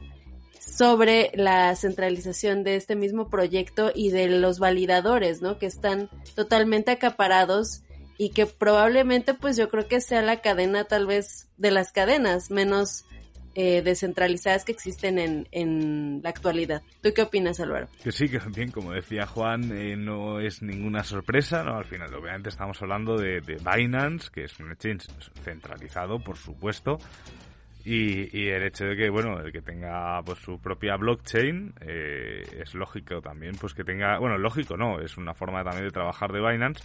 [0.61, 5.59] sobre la centralización de este mismo proyecto y de los validadores, ¿no?
[5.59, 7.83] Que están totalmente acaparados
[8.19, 12.51] y que probablemente pues yo creo que sea la cadena tal vez de las cadenas
[12.51, 13.05] menos
[13.59, 16.83] eh, descentralizadas que existen en, en la actualidad.
[17.03, 17.89] ¿Tú qué opinas, Álvaro?
[18.03, 21.79] Que sí, que bien, como decía Juan, eh, no es ninguna sorpresa, ¿no?
[21.79, 25.07] Al final, obviamente estamos hablando de, de Binance, que es un exchange
[25.43, 26.99] centralizado, por supuesto,
[27.83, 32.43] y, y, el hecho de que, bueno, el que tenga pues su propia blockchain, eh,
[32.61, 36.31] es lógico también, pues que tenga, bueno, lógico no, es una forma también de trabajar
[36.31, 36.85] de Binance,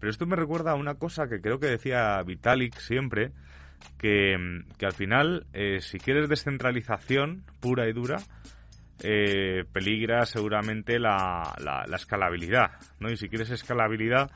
[0.00, 3.32] pero esto me recuerda a una cosa que creo que decía Vitalik siempre,
[3.98, 4.34] que,
[4.82, 8.18] al final, eh, si quieres descentralización pura y dura,
[9.02, 13.10] eh, peligra seguramente la, la, escalabilidad, ¿no?
[13.10, 14.30] Y si quieres escalabilidad,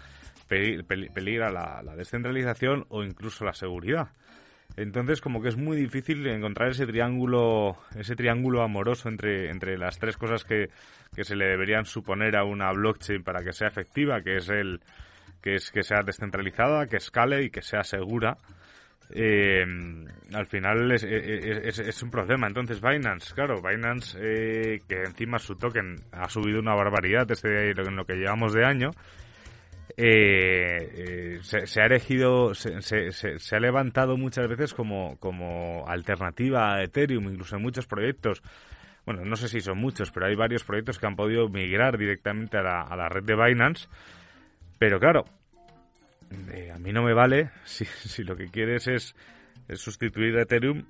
[0.48, 4.09] peligra la, la, descentralización o incluso la seguridad.
[4.77, 9.98] Entonces, como que es muy difícil encontrar ese triángulo, ese triángulo amoroso entre, entre las
[9.98, 10.70] tres cosas que,
[11.14, 14.81] que se le deberían suponer a una blockchain para que sea efectiva, que es el,
[15.45, 18.39] que es que sea descentralizada, que escale y que sea segura.
[19.11, 19.63] Eh,
[20.33, 22.47] al final es, es, un problema.
[22.47, 27.95] Entonces Binance, claro, Binance eh, que encima su token ha subido una barbaridad desde en
[27.95, 28.93] lo que llevamos de año,
[29.99, 32.81] eh, se, ha elegido, se,
[33.13, 38.43] se, ha levantado muchas veces como, como alternativa a Ethereum, incluso en muchos proyectos.
[39.05, 42.57] Bueno, no sé si son muchos, pero hay varios proyectos que han podido migrar directamente
[42.57, 43.89] a la, a la red de Binance
[44.79, 45.25] pero claro,
[46.53, 49.15] eh, a mí no me vale si, si lo que quieres es,
[49.75, 50.85] sustituir Ethereum.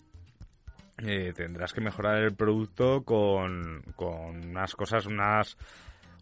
[1.05, 5.57] Eh, tendrás que mejorar el producto con, con unas cosas, unas,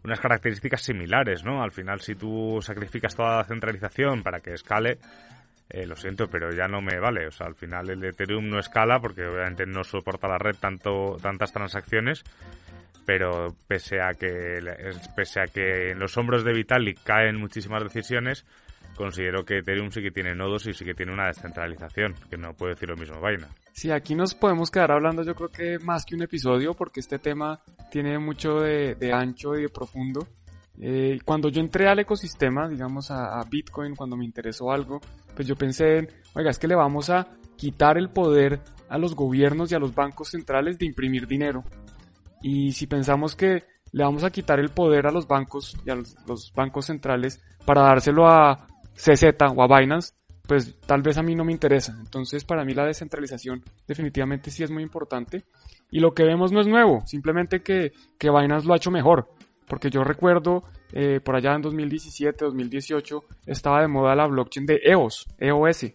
[0.03, 1.61] unas características similares, ¿no?
[1.61, 4.97] Al final, si tú sacrificas toda la centralización para que escale,
[5.69, 7.27] eh, lo siento, pero ya no me vale.
[7.27, 11.17] O sea, al final el Ethereum no escala porque obviamente no soporta la red tanto,
[11.21, 12.23] tantas transacciones
[13.05, 14.59] pero pese a que
[15.15, 18.45] pese a que en los hombros de Vitalik caen muchísimas decisiones,
[18.95, 22.53] considero que Ethereum sí que tiene nodos y sí que tiene una descentralización, que no
[22.53, 23.47] puede decir lo mismo Vaina.
[23.71, 27.19] Sí, aquí nos podemos quedar hablando yo creo que más que un episodio porque este
[27.19, 27.59] tema
[27.91, 30.27] tiene mucho de, ancho y de profundo.
[30.79, 35.01] Eh, cuando yo entré al ecosistema, digamos a, a, Bitcoin, cuando me interesó algo,
[35.35, 39.15] pues yo pensé en, oiga, es que le vamos a quitar el poder a los
[39.15, 41.63] gobiernos y a los bancos centrales de imprimir dinero.
[42.43, 45.95] Y si pensamos que le vamos a quitar el poder a los bancos y a
[45.95, 49.23] los, bancos centrales para dárselo a CZ
[49.55, 50.13] o a Binance,
[50.45, 51.95] pues tal vez a mí no me interesa.
[51.99, 55.45] Entonces para mí la descentralización definitivamente sí es muy importante.
[55.89, 59.29] Y lo que vemos no es nuevo, simplemente que, que Binance lo ha hecho mejor.
[59.67, 64.81] Porque yo recuerdo eh, por allá en 2017, 2018, estaba de moda la blockchain de
[64.83, 65.85] EOS, EOS,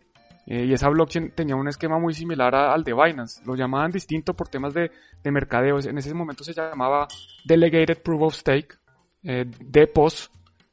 [0.51, 3.43] eh, y esa blockchain tenía un esquema muy similar al de Binance.
[3.45, 4.91] Lo llamaban distinto por temas de,
[5.23, 5.79] de mercadeo.
[5.79, 7.07] En ese momento se llamaba
[7.45, 8.69] Delegated Proof of Stake,
[9.25, 10.31] eh, DPOS,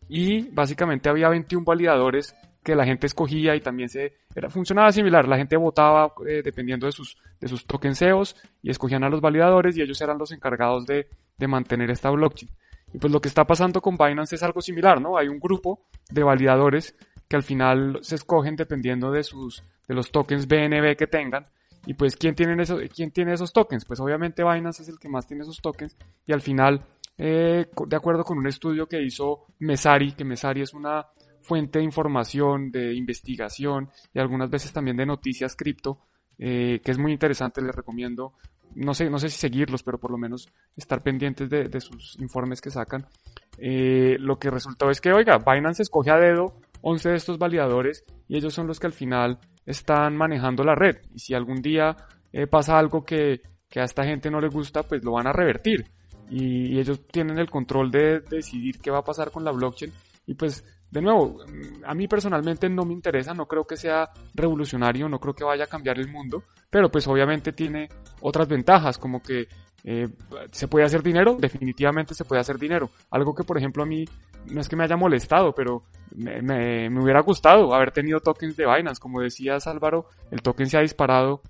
[0.07, 2.33] y básicamente había 21 validadores
[2.63, 5.27] que la gente escogía y también se era, funcionaba similar.
[5.27, 8.33] La gente votaba eh, dependiendo de sus, de sus tokens EOS
[8.63, 12.49] y escogían a los validadores y ellos eran los encargados de, de mantener esta blockchain.
[12.93, 15.17] Y pues lo que está pasando con Binance es algo similar, ¿no?
[15.17, 16.95] Hay un grupo de validadores
[17.35, 21.45] que al final se escogen dependiendo de sus de los tokens BNB que tengan.
[21.85, 23.83] Y pues, ¿quién eso, ¿quién tiene esos tokens?
[23.85, 25.95] Pues obviamente Binance es el que más tiene esos tokens.
[26.25, 26.83] Y al final,
[27.17, 31.05] eh, de acuerdo con un estudio que hizo Mesari, que Mesari es una
[31.41, 35.99] fuente de información, de investigación y algunas veces también de noticias cripto,
[36.39, 38.33] eh, que es muy interesante, les recomiendo,
[38.73, 42.61] no sé, no sé si seguirlos, pero por lo menos estar pendientes de, sus informes
[42.61, 43.05] que sacan.
[43.59, 46.55] Eh, lo que resultó es que, oiga, Binance escoge a dedo
[46.87, 50.97] 11 de estos validadores y ellos son los que al final están manejando la red.
[51.15, 51.97] Y si algún día
[52.31, 53.41] eh, pasa algo que,
[53.75, 55.85] a esta gente no le gusta, pues lo van a revertir.
[56.29, 59.91] Y, ellos tienen el control de, decidir qué va a pasar con la blockchain.
[60.27, 61.39] Y pues, de nuevo,
[61.85, 65.63] a mí personalmente no me interesa, no creo que sea revolucionario, no creo que vaya
[65.63, 67.89] a cambiar el mundo, pero pues obviamente tiene
[68.21, 69.47] otras ventajas, como que
[69.87, 70.09] eh,
[70.51, 71.37] ¿Se puede hacer dinero?
[71.39, 72.89] Definitivamente se puede hacer dinero.
[73.11, 74.03] Algo que, por ejemplo, a mí
[74.47, 75.83] no es que me haya molestado, pero
[76.15, 78.99] me, me, hubiera gustado haber tenido tokens de Binance.
[78.99, 81.43] Como decías, Álvaro, el token se ha disparado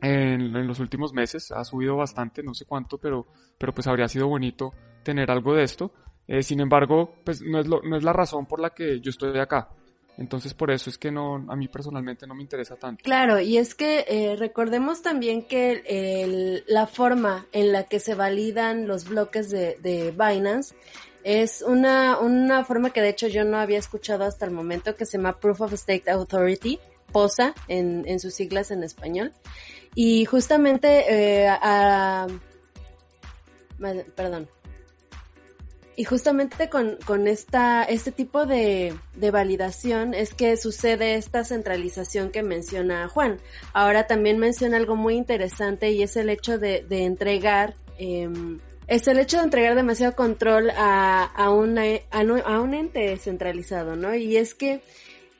[0.00, 1.50] en, en, los últimos meses.
[1.50, 3.26] Ha subido bastante, no sé cuánto, pero,
[3.58, 5.92] pero pues habría sido bonito tener algo de esto.
[6.28, 9.10] Eh, sin embargo, pues no es, lo, no es la razón por la que yo
[9.10, 9.70] estoy acá.
[10.18, 13.02] Entonces por eso es que no, a mí personalmente no me interesa tanto.
[13.04, 18.88] Claro, y es que eh, recordemos también que la forma en la que se validan
[18.88, 20.74] los bloques de, de Binance
[21.22, 25.04] es una, una forma que de hecho yo no había escuchado hasta el momento que
[25.04, 26.78] se llama Proof of Stake Authority,
[27.12, 29.32] POSA en, en sus siglas en español.
[29.94, 31.48] Y justamente eh,
[34.14, 34.48] perdón,
[35.96, 42.30] y justamente con, con esta, este tipo de, de, validación es que sucede esta centralización
[42.30, 43.38] que menciona Juan.
[43.72, 48.28] Ahora también menciona algo muy interesante y es el hecho de, de entregar, eh,
[48.86, 54.14] es el hecho de entregar demasiado control a, a, una, a, un ente centralizado, ¿no?
[54.14, 54.82] Y es que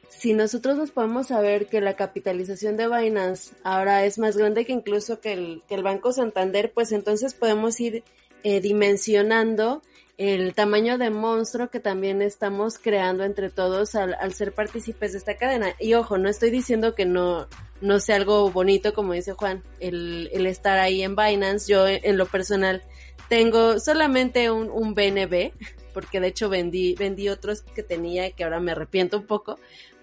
[0.08, 4.72] si nosotros nos podemos saber que la capitalización de Binance ahora es más grande que
[4.72, 8.02] incluso que el, que el Banco Santander, pues entonces podemos ir
[8.42, 9.82] eh, dimensionando
[10.18, 15.36] el tamaño de monstruo que también estamos creando entre todos al, ser partícipes de esta
[15.36, 15.74] cadena.
[15.78, 17.48] Y ojo, no estoy diciendo que no,
[17.82, 21.70] no sea algo bonito, como dice Juan, el, el estar ahí en Binance.
[21.70, 22.82] Yo en lo personal
[23.28, 25.52] tengo solamente un, un BNB,
[25.92, 29.58] porque de hecho vendí, vendí otros que tenía y que ahora me arrepiento un poco.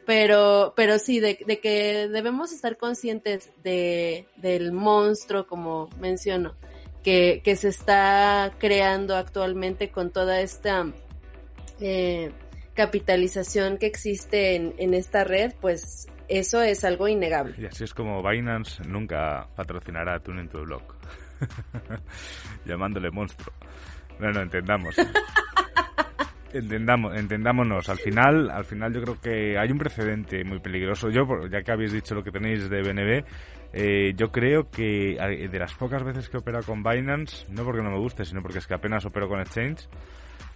[0.06, 6.56] Pero, pero sí, de, de que debemos estar conscientes de, del monstruo, como menciono
[7.04, 10.88] que, que se está creando actualmente con toda esta
[11.80, 12.32] eh,
[12.74, 17.56] capitalización que existe en, en esta red, pues eso es algo innegable.
[17.58, 20.96] Y así es como Binance nunca patrocinará a Tuning to Block,
[22.66, 23.54] llamándole monstruo.
[24.20, 24.96] No, no, entendamos.
[26.54, 27.90] Entendamos, entendámonos.
[27.90, 31.10] Al final, al final yo creo que hay un precedente muy peligroso.
[31.10, 33.26] Yo, ya que habéis dicho lo que tenéis de BNB,
[33.74, 35.18] eh, yo creo que
[35.52, 38.60] de las pocas veces que opera con Binance, no porque no me guste, sino porque
[38.60, 39.88] es que apenas opero con Exchange,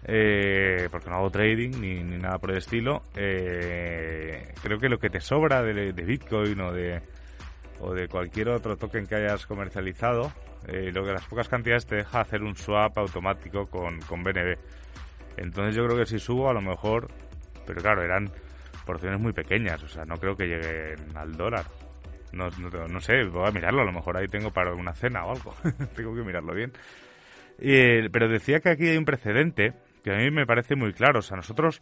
[0.03, 5.09] eh, porque no hago trading ni, nada por el estilo, eh, creo que lo que
[5.09, 7.01] te sobra de, Bitcoin o de,
[7.79, 10.31] o de cualquier otro token que hayas comercializado,
[10.67, 14.57] lo que las pocas cantidades te deja hacer un swap automático con, con BNB.
[15.37, 17.07] Entonces yo creo que si subo a lo mejor,
[17.65, 18.29] pero claro, eran
[18.85, 21.65] porciones muy pequeñas, o sea, no creo que lleguen al dólar.
[22.33, 25.31] No, no, sé, voy a mirarlo, a lo mejor ahí tengo para una cena o
[25.31, 25.55] algo.
[25.95, 26.71] tengo que mirarlo bien.
[27.57, 29.73] pero decía que aquí hay un precedente
[30.03, 31.19] que a mí me parece muy claro.
[31.19, 31.81] O sea, nosotros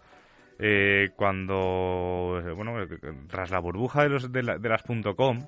[0.57, 2.85] eh, cuando, bueno,
[3.27, 4.83] tras la burbuja de, los, de, las
[5.15, 5.47] .com,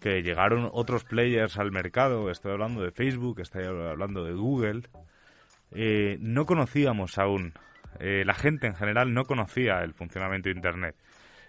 [0.00, 4.82] que llegaron otros players al mercado, estoy hablando de Facebook, estoy hablando de Google,
[5.70, 7.54] eh, no conocíamos aún,
[8.00, 10.96] eh, la gente en general no conocía el funcionamiento de Internet.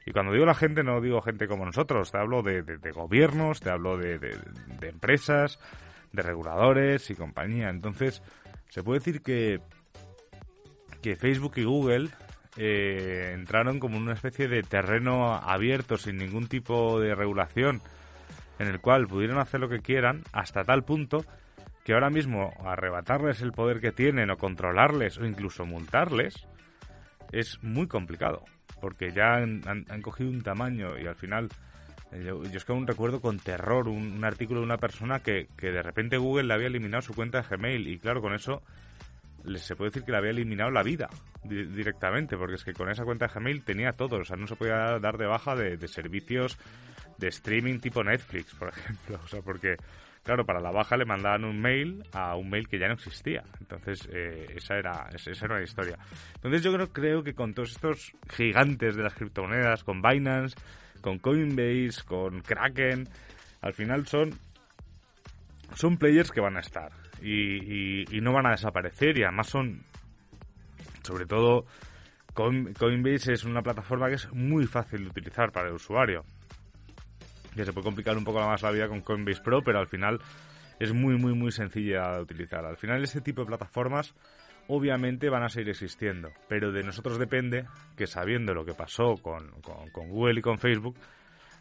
[0.05, 2.61] Y cuando digo la gente, no digo gente como nosotros, te hablo de,
[2.93, 5.59] gobiernos, te hablo de, de, empresas,
[6.11, 7.69] de reguladores y compañía.
[7.69, 8.21] Entonces,
[8.69, 9.61] se puede decir que,
[11.01, 12.09] que Facebook y Google
[12.57, 17.81] eh, entraron como en una especie de terreno abierto, sin ningún tipo de regulación,
[18.59, 21.25] en el cual pudieron hacer lo que quieran, hasta tal punto
[21.83, 26.47] que ahora mismo arrebatarles el poder que tienen o controlarles o incluso multarles
[27.33, 28.45] es muy complicado
[28.79, 31.49] porque ya han, cogido un tamaño y al final
[32.11, 35.71] eh, yo, es que aún recuerdo con terror un, artículo de una persona que, que,
[35.71, 38.61] de repente Google le había eliminado su cuenta de Gmail y claro con eso
[39.55, 41.09] se puede decir que le había eliminado la vida
[41.43, 44.55] directamente porque es que con esa cuenta de Gmail tenía todo o sea no se
[44.55, 46.57] podía dar de baja de, de servicios
[47.17, 49.77] de streaming tipo Netflix por ejemplo o sea porque
[50.23, 53.43] Claro, para la baja le mandaban un mail a un mail que ya no existía.
[53.59, 55.97] Entonces, eh, esa, era, esa era la historia.
[56.35, 60.55] Entonces, yo creo, creo que con todos estos gigantes de las criptomonedas, con Binance,
[61.01, 63.09] con Coinbase, con Kraken,
[63.61, 64.31] al final son,
[65.75, 69.83] son players que van a estar y, y, no van a desaparecer y además son,
[71.03, 71.65] sobre todo,
[72.33, 76.23] Coinbase es una plataforma que es muy fácil de utilizar para el usuario
[77.55, 80.19] que se puede complicar un poco más la vida con Coinbase Pro, pero al final
[80.79, 82.65] es muy, muy, muy sencilla de utilizar.
[82.65, 84.13] Al final este tipo de plataformas
[84.67, 89.51] obviamente van a seguir existiendo, pero de nosotros depende que sabiendo lo que pasó con,
[89.93, 90.95] Google y con Facebook,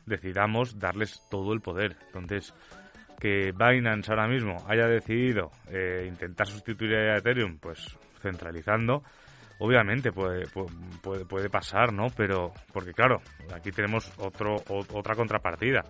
[0.06, 1.96] decidamos darles todo el poder.
[2.06, 2.54] Entonces,
[3.18, 9.02] que Binance ahora mismo haya decidido eh, intentar sustituir a Ethereum, pues centralizando,
[9.58, 10.46] obviamente puede,
[11.02, 12.08] puede, puede pasar, ¿no?
[12.16, 13.20] Pero, porque claro,
[13.54, 15.84] aquí tenemos otro, otra contrapartida.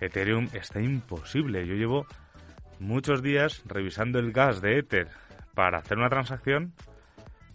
[0.00, 1.66] Ethereum está imposible.
[1.66, 2.06] Yo llevo
[2.78, 5.08] muchos días revisando el gas de Ether
[5.54, 6.72] para hacer una transacción,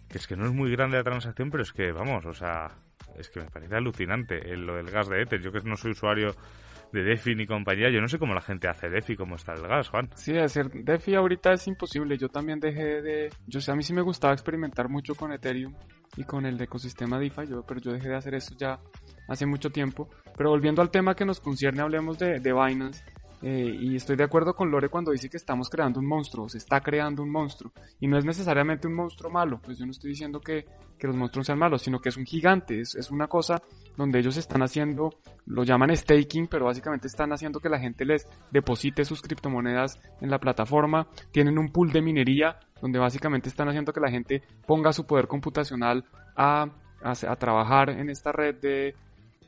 [0.08, 2.70] que es que no es muy grande la transacción, pero es que, vamos, o sea,
[3.16, 5.40] es que me parece alucinante lo del gas de Ether.
[5.40, 6.34] Yo que no soy usuario
[6.94, 7.90] de DeFi ni compañía.
[7.90, 10.08] Yo no sé cómo la gente hace DeFi, cómo está el gas, Juan.
[10.14, 12.16] Sí, hacer DeFi ahorita es imposible.
[12.16, 13.30] Yo también dejé de...
[13.46, 15.74] Yo sé, a mí sí me gustaba experimentar mucho con Ethereum
[16.16, 18.78] y con el ecosistema DeFi, yo, pero yo dejé de hacer eso ya
[19.28, 20.08] hace mucho tiempo.
[20.36, 23.04] Pero volviendo al tema que nos concierne, hablemos de, de Binance.
[23.46, 26.56] Eh, y estoy de acuerdo con Lore cuando dice que estamos creando un monstruo, se
[26.56, 27.72] está creando un monstruo.
[28.00, 30.64] Y no es necesariamente un monstruo malo, pues yo no estoy diciendo que,
[30.98, 33.60] que los monstruos sean malos, sino que es un gigante, es, es, una cosa
[33.98, 35.10] donde ellos están haciendo,
[35.44, 40.30] lo llaman staking, pero básicamente están haciendo que la gente les deposite sus criptomonedas en
[40.30, 44.90] la plataforma, tienen un pool de minería, donde básicamente están haciendo que la gente ponga
[44.94, 46.70] su poder computacional a,
[47.02, 48.94] a, trabajar en esta red de,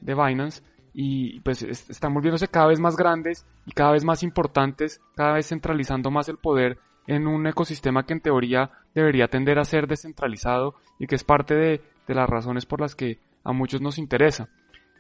[0.03, 0.63] de Binance
[0.99, 5.47] y pues están volviéndose cada vez más grandes y cada vez más importantes, cada vez
[5.47, 10.75] centralizando más el poder en un ecosistema que en teoría debería tender a ser descentralizado
[10.99, 14.49] y que es parte de, de las razones por las que a muchos nos interesa.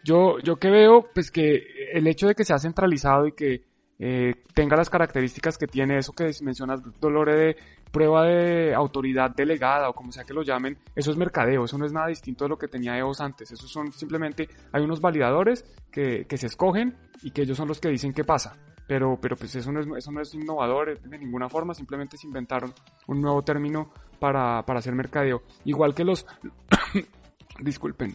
[0.04, 1.62] Yo, yo que veo, pues que
[1.94, 3.64] el hecho de que sea centralizado y que
[3.98, 7.56] eh, tenga las características que tiene eso que mencionas, Dolore, de
[7.90, 11.86] prueba de autoridad delegada o como sea que lo llamen, eso es mercadeo, eso no
[11.86, 15.64] es nada distinto de lo que tenía EOS antes, eso son simplemente, hay unos validadores
[15.90, 19.36] que, que se escogen y que ellos son los que dicen qué pasa, pero, pero
[19.36, 22.72] pues eso no, es, eso no es innovador de ninguna forma, simplemente se inventaron
[23.06, 26.26] un nuevo término para, para hacer mercadeo, igual que los,
[27.60, 28.14] disculpen,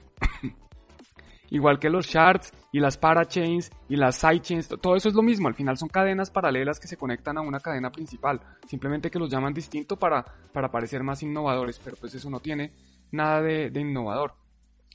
[1.51, 5.47] igual que los shards y las parachains y las sidechains, todo eso es lo mismo,
[5.47, 9.29] al final son cadenas paralelas que se conectan a una cadena principal, simplemente que los
[9.29, 12.71] llaman distinto para, para parecer más innovadores, pero pues eso no tiene
[13.11, 14.33] nada de, innovador.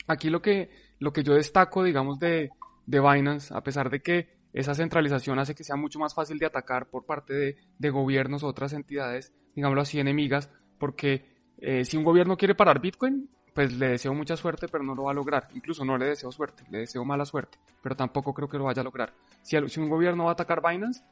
[0.09, 2.51] Aquí lo que, lo que yo destaco, digamos, de,
[2.87, 6.47] de Binance, a pesar de que esa centralización hace que sea mucho más fácil de
[6.47, 11.99] atacar por parte de, de gobiernos o otras entidades, digámoslo así, enemigas, porque eh, si
[11.99, 15.15] un gobierno quiere parar Bitcoin, pues le deseo mucha suerte, pero no lo va a
[15.15, 15.49] lograr.
[15.55, 18.83] Incluso no le deseo suerte, le deseo mala suerte, pero tampoco creo que lo vaya
[18.83, 19.15] a lograr.
[19.41, 21.03] Si, si un gobierno va a atacar Binance,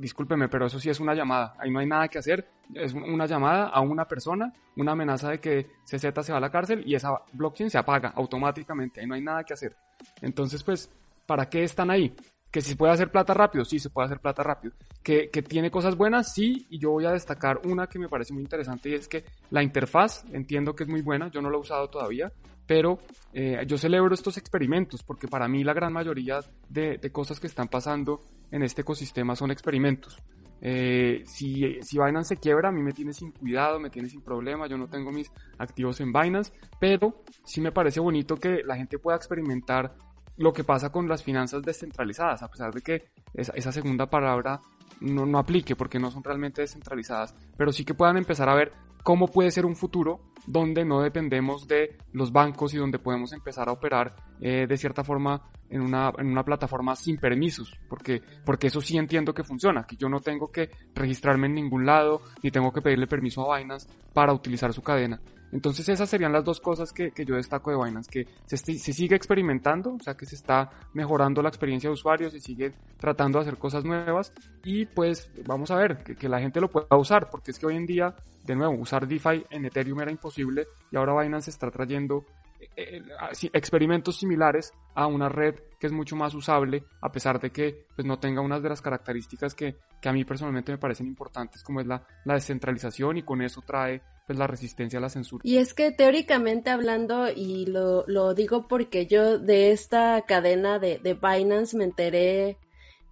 [0.00, 1.54] discúlpeme, pero eso sí es una llamada.
[1.60, 2.50] Ahí no hay nada que hacer.
[2.74, 6.50] Es una llamada a una persona, una amenaza de que CZ se va a la
[6.50, 9.00] cárcel y esa blockchain se apaga automáticamente.
[9.00, 9.76] Ahí no hay nada que hacer.
[10.22, 10.90] Entonces, pues,
[11.24, 12.12] ¿para qué están ahí?
[12.50, 14.74] Que si puede hacer plata rápido, sí se puede hacer plata rápido.
[15.02, 18.32] Que, que, tiene cosas buenas, sí, y yo voy a destacar una que me parece
[18.32, 21.56] muy interesante y es que la interfaz, entiendo que es muy buena, yo no la
[21.56, 22.32] he usado todavía,
[22.66, 22.98] pero
[23.32, 27.48] eh, yo celebro estos experimentos porque para mí la gran mayoría de, de, cosas que
[27.48, 30.22] están pasando en este ecosistema son experimentos.
[30.62, 34.20] Eh, si, si Binance se quiebra, a mí me tiene sin cuidado, me tiene sin
[34.20, 38.76] problema, yo no tengo mis activos en Binance, pero sí me parece bonito que la
[38.76, 39.94] gente pueda experimentar
[40.40, 44.58] lo que pasa con las finanzas descentralizadas, a pesar de que esa, segunda palabra
[45.02, 48.72] no, no aplique porque no son realmente descentralizadas, pero sí que puedan empezar a ver
[49.02, 53.68] cómo puede ser un futuro donde no dependemos de los bancos y donde podemos empezar
[53.68, 58.68] a operar eh, de cierta forma en una, en una plataforma sin permisos, porque, porque
[58.68, 62.50] eso sí entiendo que funciona, que yo no tengo que registrarme en ningún lado, ni
[62.50, 65.20] tengo que pedirle permiso a Binance para utilizar su cadena.
[65.52, 69.16] Entonces esas serían las dos cosas que, que yo destaco de Binance, que se, sigue
[69.16, 73.42] experimentando, o sea que se está mejorando la experiencia de usuario, se sigue tratando de
[73.42, 74.32] hacer cosas nuevas
[74.64, 77.66] y pues vamos a ver que, que la gente lo pueda usar, porque es que
[77.66, 81.70] hoy en día, de nuevo, usar DeFi en Ethereum era imposible y ahora Binance está
[81.70, 82.24] trayendo
[82.60, 87.50] eh, eh, experimentos similares a una red que es mucho más usable a pesar de
[87.50, 91.06] que pues, no tenga unas de las características que, que a mí personalmente me parecen
[91.06, 95.10] importantes como es la, la descentralización y con eso trae pues la resistencia a la
[95.10, 95.42] censura.
[95.44, 100.98] Y es que teóricamente hablando, y lo, lo digo porque yo de esta cadena de,
[100.98, 102.56] de Binance me enteré,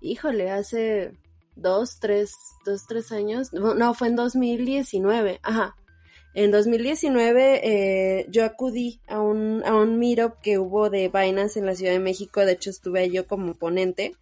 [0.00, 1.10] híjole, hace
[1.56, 2.30] dos, tres,
[2.64, 5.74] dos, tres años, no, fue en 2019, ajá.
[6.34, 11.66] En 2019 eh, yo acudí a un, a un meetup que hubo de Binance en
[11.66, 14.14] la Ciudad de México, de hecho estuve yo como ponente,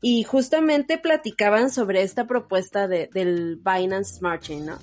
[0.00, 4.78] y justamente platicaban sobre esta propuesta de, del Binance Smart Chain, ¿no?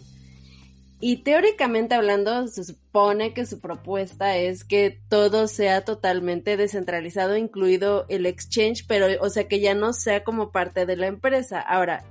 [1.00, 8.06] Y teóricamente hablando, se supone que su propuesta es que todo sea totalmente descentralizado, incluido
[8.10, 11.60] el exchange, pero, o sea, que ya no sea como parte de la empresa.
[11.60, 12.04] Ahora,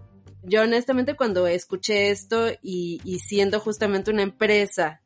[0.44, 5.00] yo honestamente cuando escuché esto y, siendo justamente una empresa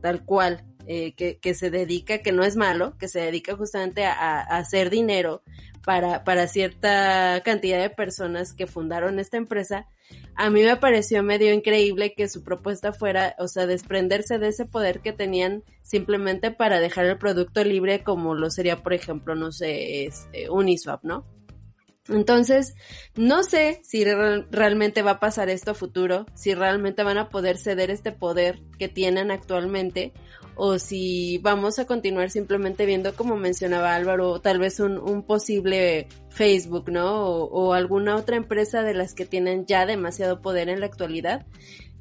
[0.00, 4.06] tal cual, eh, que, que, se dedica, que no es malo, que se dedica justamente
[4.06, 5.42] a, hacer dinero
[5.84, 9.86] para, para cierta cantidad de personas que fundaron esta empresa,
[10.34, 14.64] a mí me pareció medio increíble que su propuesta fuera, o sea, desprenderse de ese
[14.64, 19.52] poder que tenían simplemente para dejar el producto libre como lo sería, por ejemplo, no
[19.52, 21.26] sé, este, Uniswap, ¿no?
[22.08, 22.74] Entonces,
[23.14, 27.28] no sé si re realmente va a pasar esto a futuro, si realmente van a
[27.28, 30.14] poder ceder este poder que tienen actualmente,
[30.60, 36.08] o si vamos a continuar simplemente viendo, como mencionaba Álvaro, tal vez un, un posible
[36.30, 37.24] Facebook, ¿no?
[37.26, 41.46] O, o, alguna otra empresa de las que tienen ya demasiado poder en la actualidad.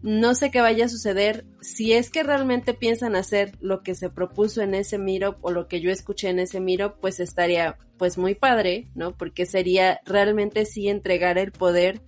[0.02, 1.46] No sé qué vaya a suceder.
[1.62, 5.68] Si es que realmente piensan hacer lo que se propuso en ese Miro o lo
[5.68, 9.16] que yo escuché en ese Miro, pues estaría pues muy padre, ¿no?
[9.16, 12.02] Porque sería realmente sí entregar el poder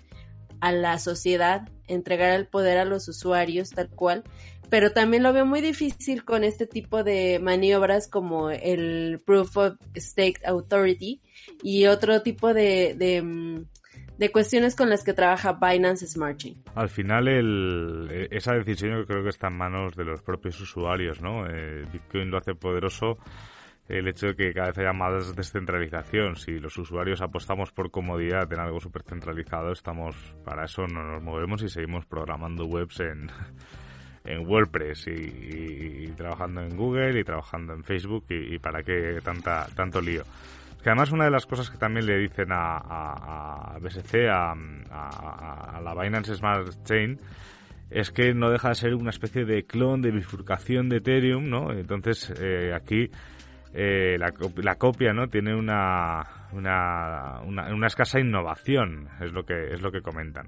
[0.62, 4.24] a la sociedad, entregar el poder a los usuarios tal cual,
[4.70, 9.76] pero también lo veo muy difícil con este tipo de maniobras como el Proof of
[9.95, 11.22] Stake Authority
[11.63, 13.65] y otro tipo de, de, mm,
[14.32, 16.63] cuestiones con las que trabaja Binance Smart Chain.
[16.76, 21.22] Al final, el, esa decisión yo creo que está en manos de los propios usuarios,
[21.22, 21.47] ¿no?
[21.47, 23.17] Eh, Bitcoin lo hace poderoso
[23.88, 26.36] el hecho de que cada vez haya más descentralización.
[26.36, 30.15] Si los usuarios apostamos por comodidad en algo súper centralizado, estamos,
[30.45, 33.32] para eso no nos movemos y seguimos programando webs en
[34.24, 39.67] en WordPress y, y, trabajando en Google y trabajando en Facebook y, para qué tanta,
[39.76, 40.24] tanto lío.
[40.84, 44.51] Que además una de las cosas que también le dicen a, a, a BSC, a,
[44.51, 47.20] a, la Binance Smart Chain,
[47.89, 51.72] es que no deja de ser una especie de clon de bifurcación de Ethereum, ¿no?
[51.72, 53.09] Entonces eh, aquí
[53.74, 55.28] eh, la, la, copia, ¿no?
[55.28, 60.47] Tiene una, una, una, una, escasa innovación, es lo que es lo que comentan.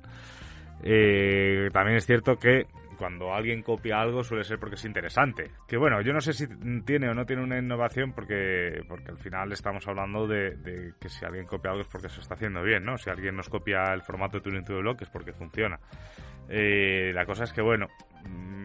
[0.84, 2.66] Eh, también es cierto que
[3.02, 5.50] cuando alguien copia algo suele ser porque es interesante.
[5.68, 6.46] Que bueno, yo no sé si
[6.86, 11.26] tiene o no tiene una innovación porque, porque al final estamos hablando de, que si
[11.26, 13.00] alguien copia algo es porque se está haciendo bien, ¿no?
[13.00, 15.80] Si alguien nos copia el formato de Turing to the Block es porque funciona.
[16.48, 17.88] Eh, la cosa es que, bueno,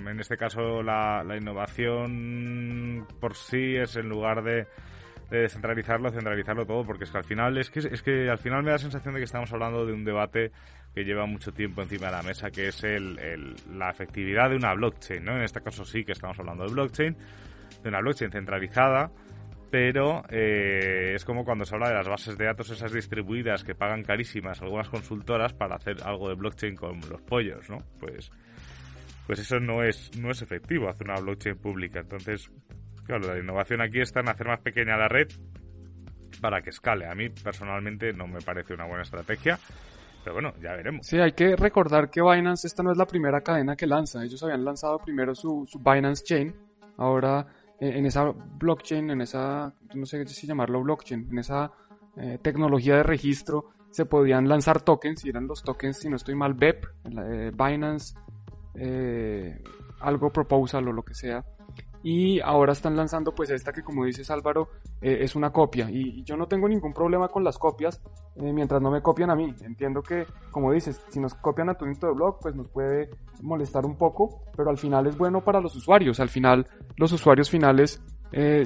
[0.07, 4.66] en este caso la, la innovación por sí es en lugar de
[5.31, 8.62] de descentralizarlo, centralizarlo todo, porque es que al final es que es que al final
[8.62, 10.53] me da la sensación de que estamos hablando de un debate
[10.95, 14.72] que lleva mucho tiempo encima de la mesa, que es el, la efectividad de una
[14.74, 15.37] blockchain, ¿no?
[15.37, 17.16] En este caso sí que estamos hablando de blockchain,
[17.83, 19.11] de una blockchain centralizada,
[19.70, 23.74] pero eh, es como cuando se habla de las bases de datos esas distribuidas que
[23.74, 27.83] pagan carísimas algunas consultoras para hacer algo de blockchain con los pollos, ¿no?
[27.99, 28.31] Pues
[29.27, 32.01] pues eso no es no es efectivo hacer una blockchain pública.
[32.01, 32.49] Entonces,
[33.07, 35.28] claro, la innovación aquí está en hacer más pequeña la red
[36.40, 37.07] para que escale.
[37.07, 39.59] A mí personalmente no me parece una buena estrategia.
[40.22, 41.07] Pero bueno, ya veremos.
[41.07, 44.24] Sí, hay que recordar que Binance esta no es la primera cadena que lanza.
[44.24, 46.54] Ellos habían lanzado primero su, Binance Chain.
[46.98, 47.46] Ahora
[47.78, 51.70] en esa blockchain, en esa, no sé si llamarlo blockchain, en esa
[52.16, 56.34] eh, tecnología de registro, se podían lanzar tokens, y eran los tokens, si no estoy
[56.34, 58.14] mal, BEP, eh, Binance,
[58.74, 59.62] eh,
[60.00, 61.44] algo proposal o lo que sea.
[62.09, 64.68] Y ahora están lanzando pues esta que como dices Álvaro
[65.00, 68.00] eh, es una copia y, yo no tengo ningún problema con las copias
[68.36, 69.52] mientras no me copian a mí.
[69.62, 73.11] Entiendo que como dices, si nos copian a tu de blog pues nos puede
[73.42, 76.20] molestar un poco, pero al final es bueno para los usuarios.
[76.20, 78.00] Al final los usuarios finales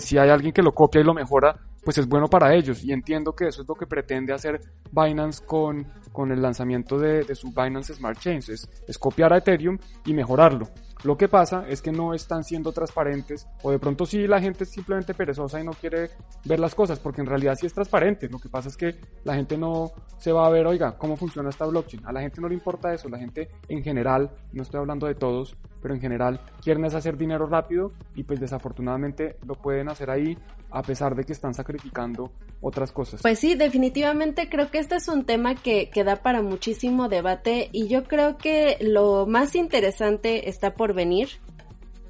[0.00, 2.92] si hay alguien que lo copia y lo mejora, pues es bueno para ellos y
[2.92, 4.60] entiendo que eso es lo que pretende hacer
[4.92, 9.78] Binance con, con el lanzamiento de, de su Binance Smart Chains, es copiar a Ethereum
[10.04, 10.68] y mejorarlo.
[11.02, 14.64] Lo que pasa es que no están siendo transparentes o de pronto sí la gente
[14.64, 16.10] es simplemente perezosa y no quiere
[16.44, 18.28] ver las cosas porque en realidad sí es transparente.
[18.28, 21.48] Lo que pasa es que la gente no se va a ver, oiga, cómo funciona
[21.48, 22.06] esta blockchain.
[22.06, 23.08] A la gente no le importa eso.
[23.08, 27.16] La gente en general, no estoy hablando de todos, pero en general quieren es hacer
[27.16, 30.36] dinero rápido y pues desafortunadamente lo pueden hacer ahí
[30.70, 32.30] a pesar de que están sacrificando
[32.60, 33.22] otras cosas.
[33.22, 37.70] Pues sí, definitivamente creo que este es un tema que, que da para muchísimo debate
[37.72, 41.28] y yo creo que lo más interesante está por venir.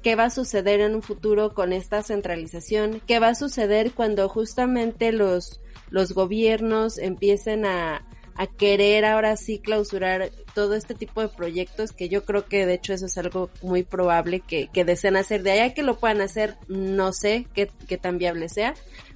[0.01, 3.01] ¿Qué va a suceder en un futuro con esta centralización?
[3.05, 5.61] ¿Qué va a suceder cuando justamente los,
[5.91, 12.09] los gobiernos empiecen a, a querer ahora sí clausurar todo este tipo de proyectos que
[12.09, 15.43] yo creo que de hecho eso es algo muy probable que, que deseen hacer.
[15.43, 18.73] De allá que lo puedan hacer, no sé qué, qué tan viable sea,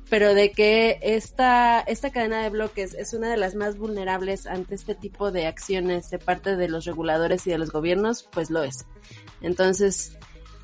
[0.09, 4.75] pero de que esta, esta cadena de bloques es una de las más vulnerables ante
[4.75, 8.63] este tipo de acciones de parte de los reguladores y de los gobiernos, pues lo
[8.63, 8.85] es.
[9.41, 10.17] Entonces,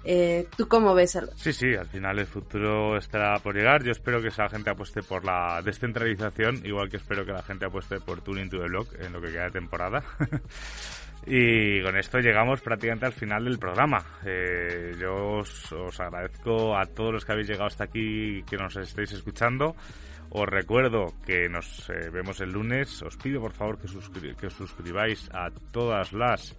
[0.03, 1.31] eh, ¿Tú cómo ves algo?
[1.35, 3.83] Sí, sí, al final el futuro estará por llegar.
[3.83, 7.65] Yo espero que esa gente apueste por la descentralización, igual que espero que la gente
[7.65, 10.03] apueste por Tuning to the Block en lo que queda de temporada.
[11.27, 14.03] y con esto llegamos prácticamente al final del programa.
[14.25, 19.11] Eh, yo os, agradezco a todos los que habéis llegado hasta aquí, que nos estéis
[19.11, 19.75] escuchando.
[20.31, 23.03] Os recuerdo que nos eh, vemos el lunes.
[23.03, 26.55] Os pido por favor que, que os suscribáis a todas las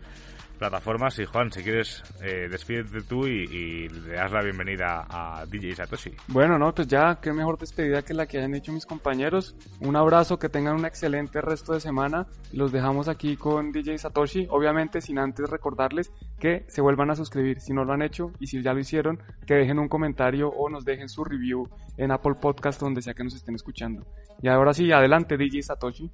[0.63, 1.19] plataformas.
[1.19, 6.13] Y Juan, si quieres, eh, despídete tú y, le das la bienvenida a DJ Satoshi.
[6.29, 9.57] Bueno, no, pues ya, qué mejor despedida que la que hayan hecho mis compañeros.
[9.81, 12.29] Un abrazo, que tengan un excelente resto de semana.
[12.53, 17.61] Los dejamos aquí con DJ Satoshi, obviamente sin antes recordarles que se vuelvan a suscribir
[17.61, 20.71] si no lo han hecho y si ya lo hicieron, que dejen un comentario o
[20.71, 24.07] nos dejen su review en Apple Podcast donde sea que nos estén escuchando.
[24.41, 26.09] Y ahora sí, adelante DJ Satoshi.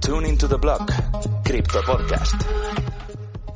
[0.00, 0.88] Tune into the block,
[1.42, 2.93] Crypto Podcast.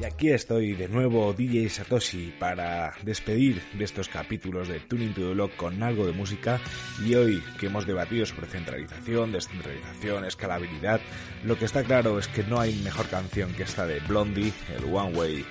[0.01, 5.23] Y aquí estoy de nuevo, DJ Satoshi, para despedir de estos capítulos de Tuning to
[5.23, 6.61] the Block con algo de música.
[7.05, 11.01] Y hoy que hemos debatido sobre centralización, descentralización, escalabilidad,
[11.45, 14.85] lo que está claro es que no hay mejor canción que esta de Blondie, el
[14.85, 15.45] One Way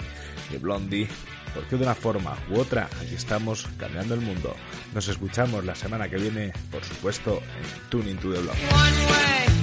[0.50, 1.10] de Blondie,
[1.54, 4.56] porque de una forma u otra aquí estamos cambiando el mundo.
[4.94, 9.57] Nos escuchamos la semana que viene, por supuesto, en Tuning to the Block.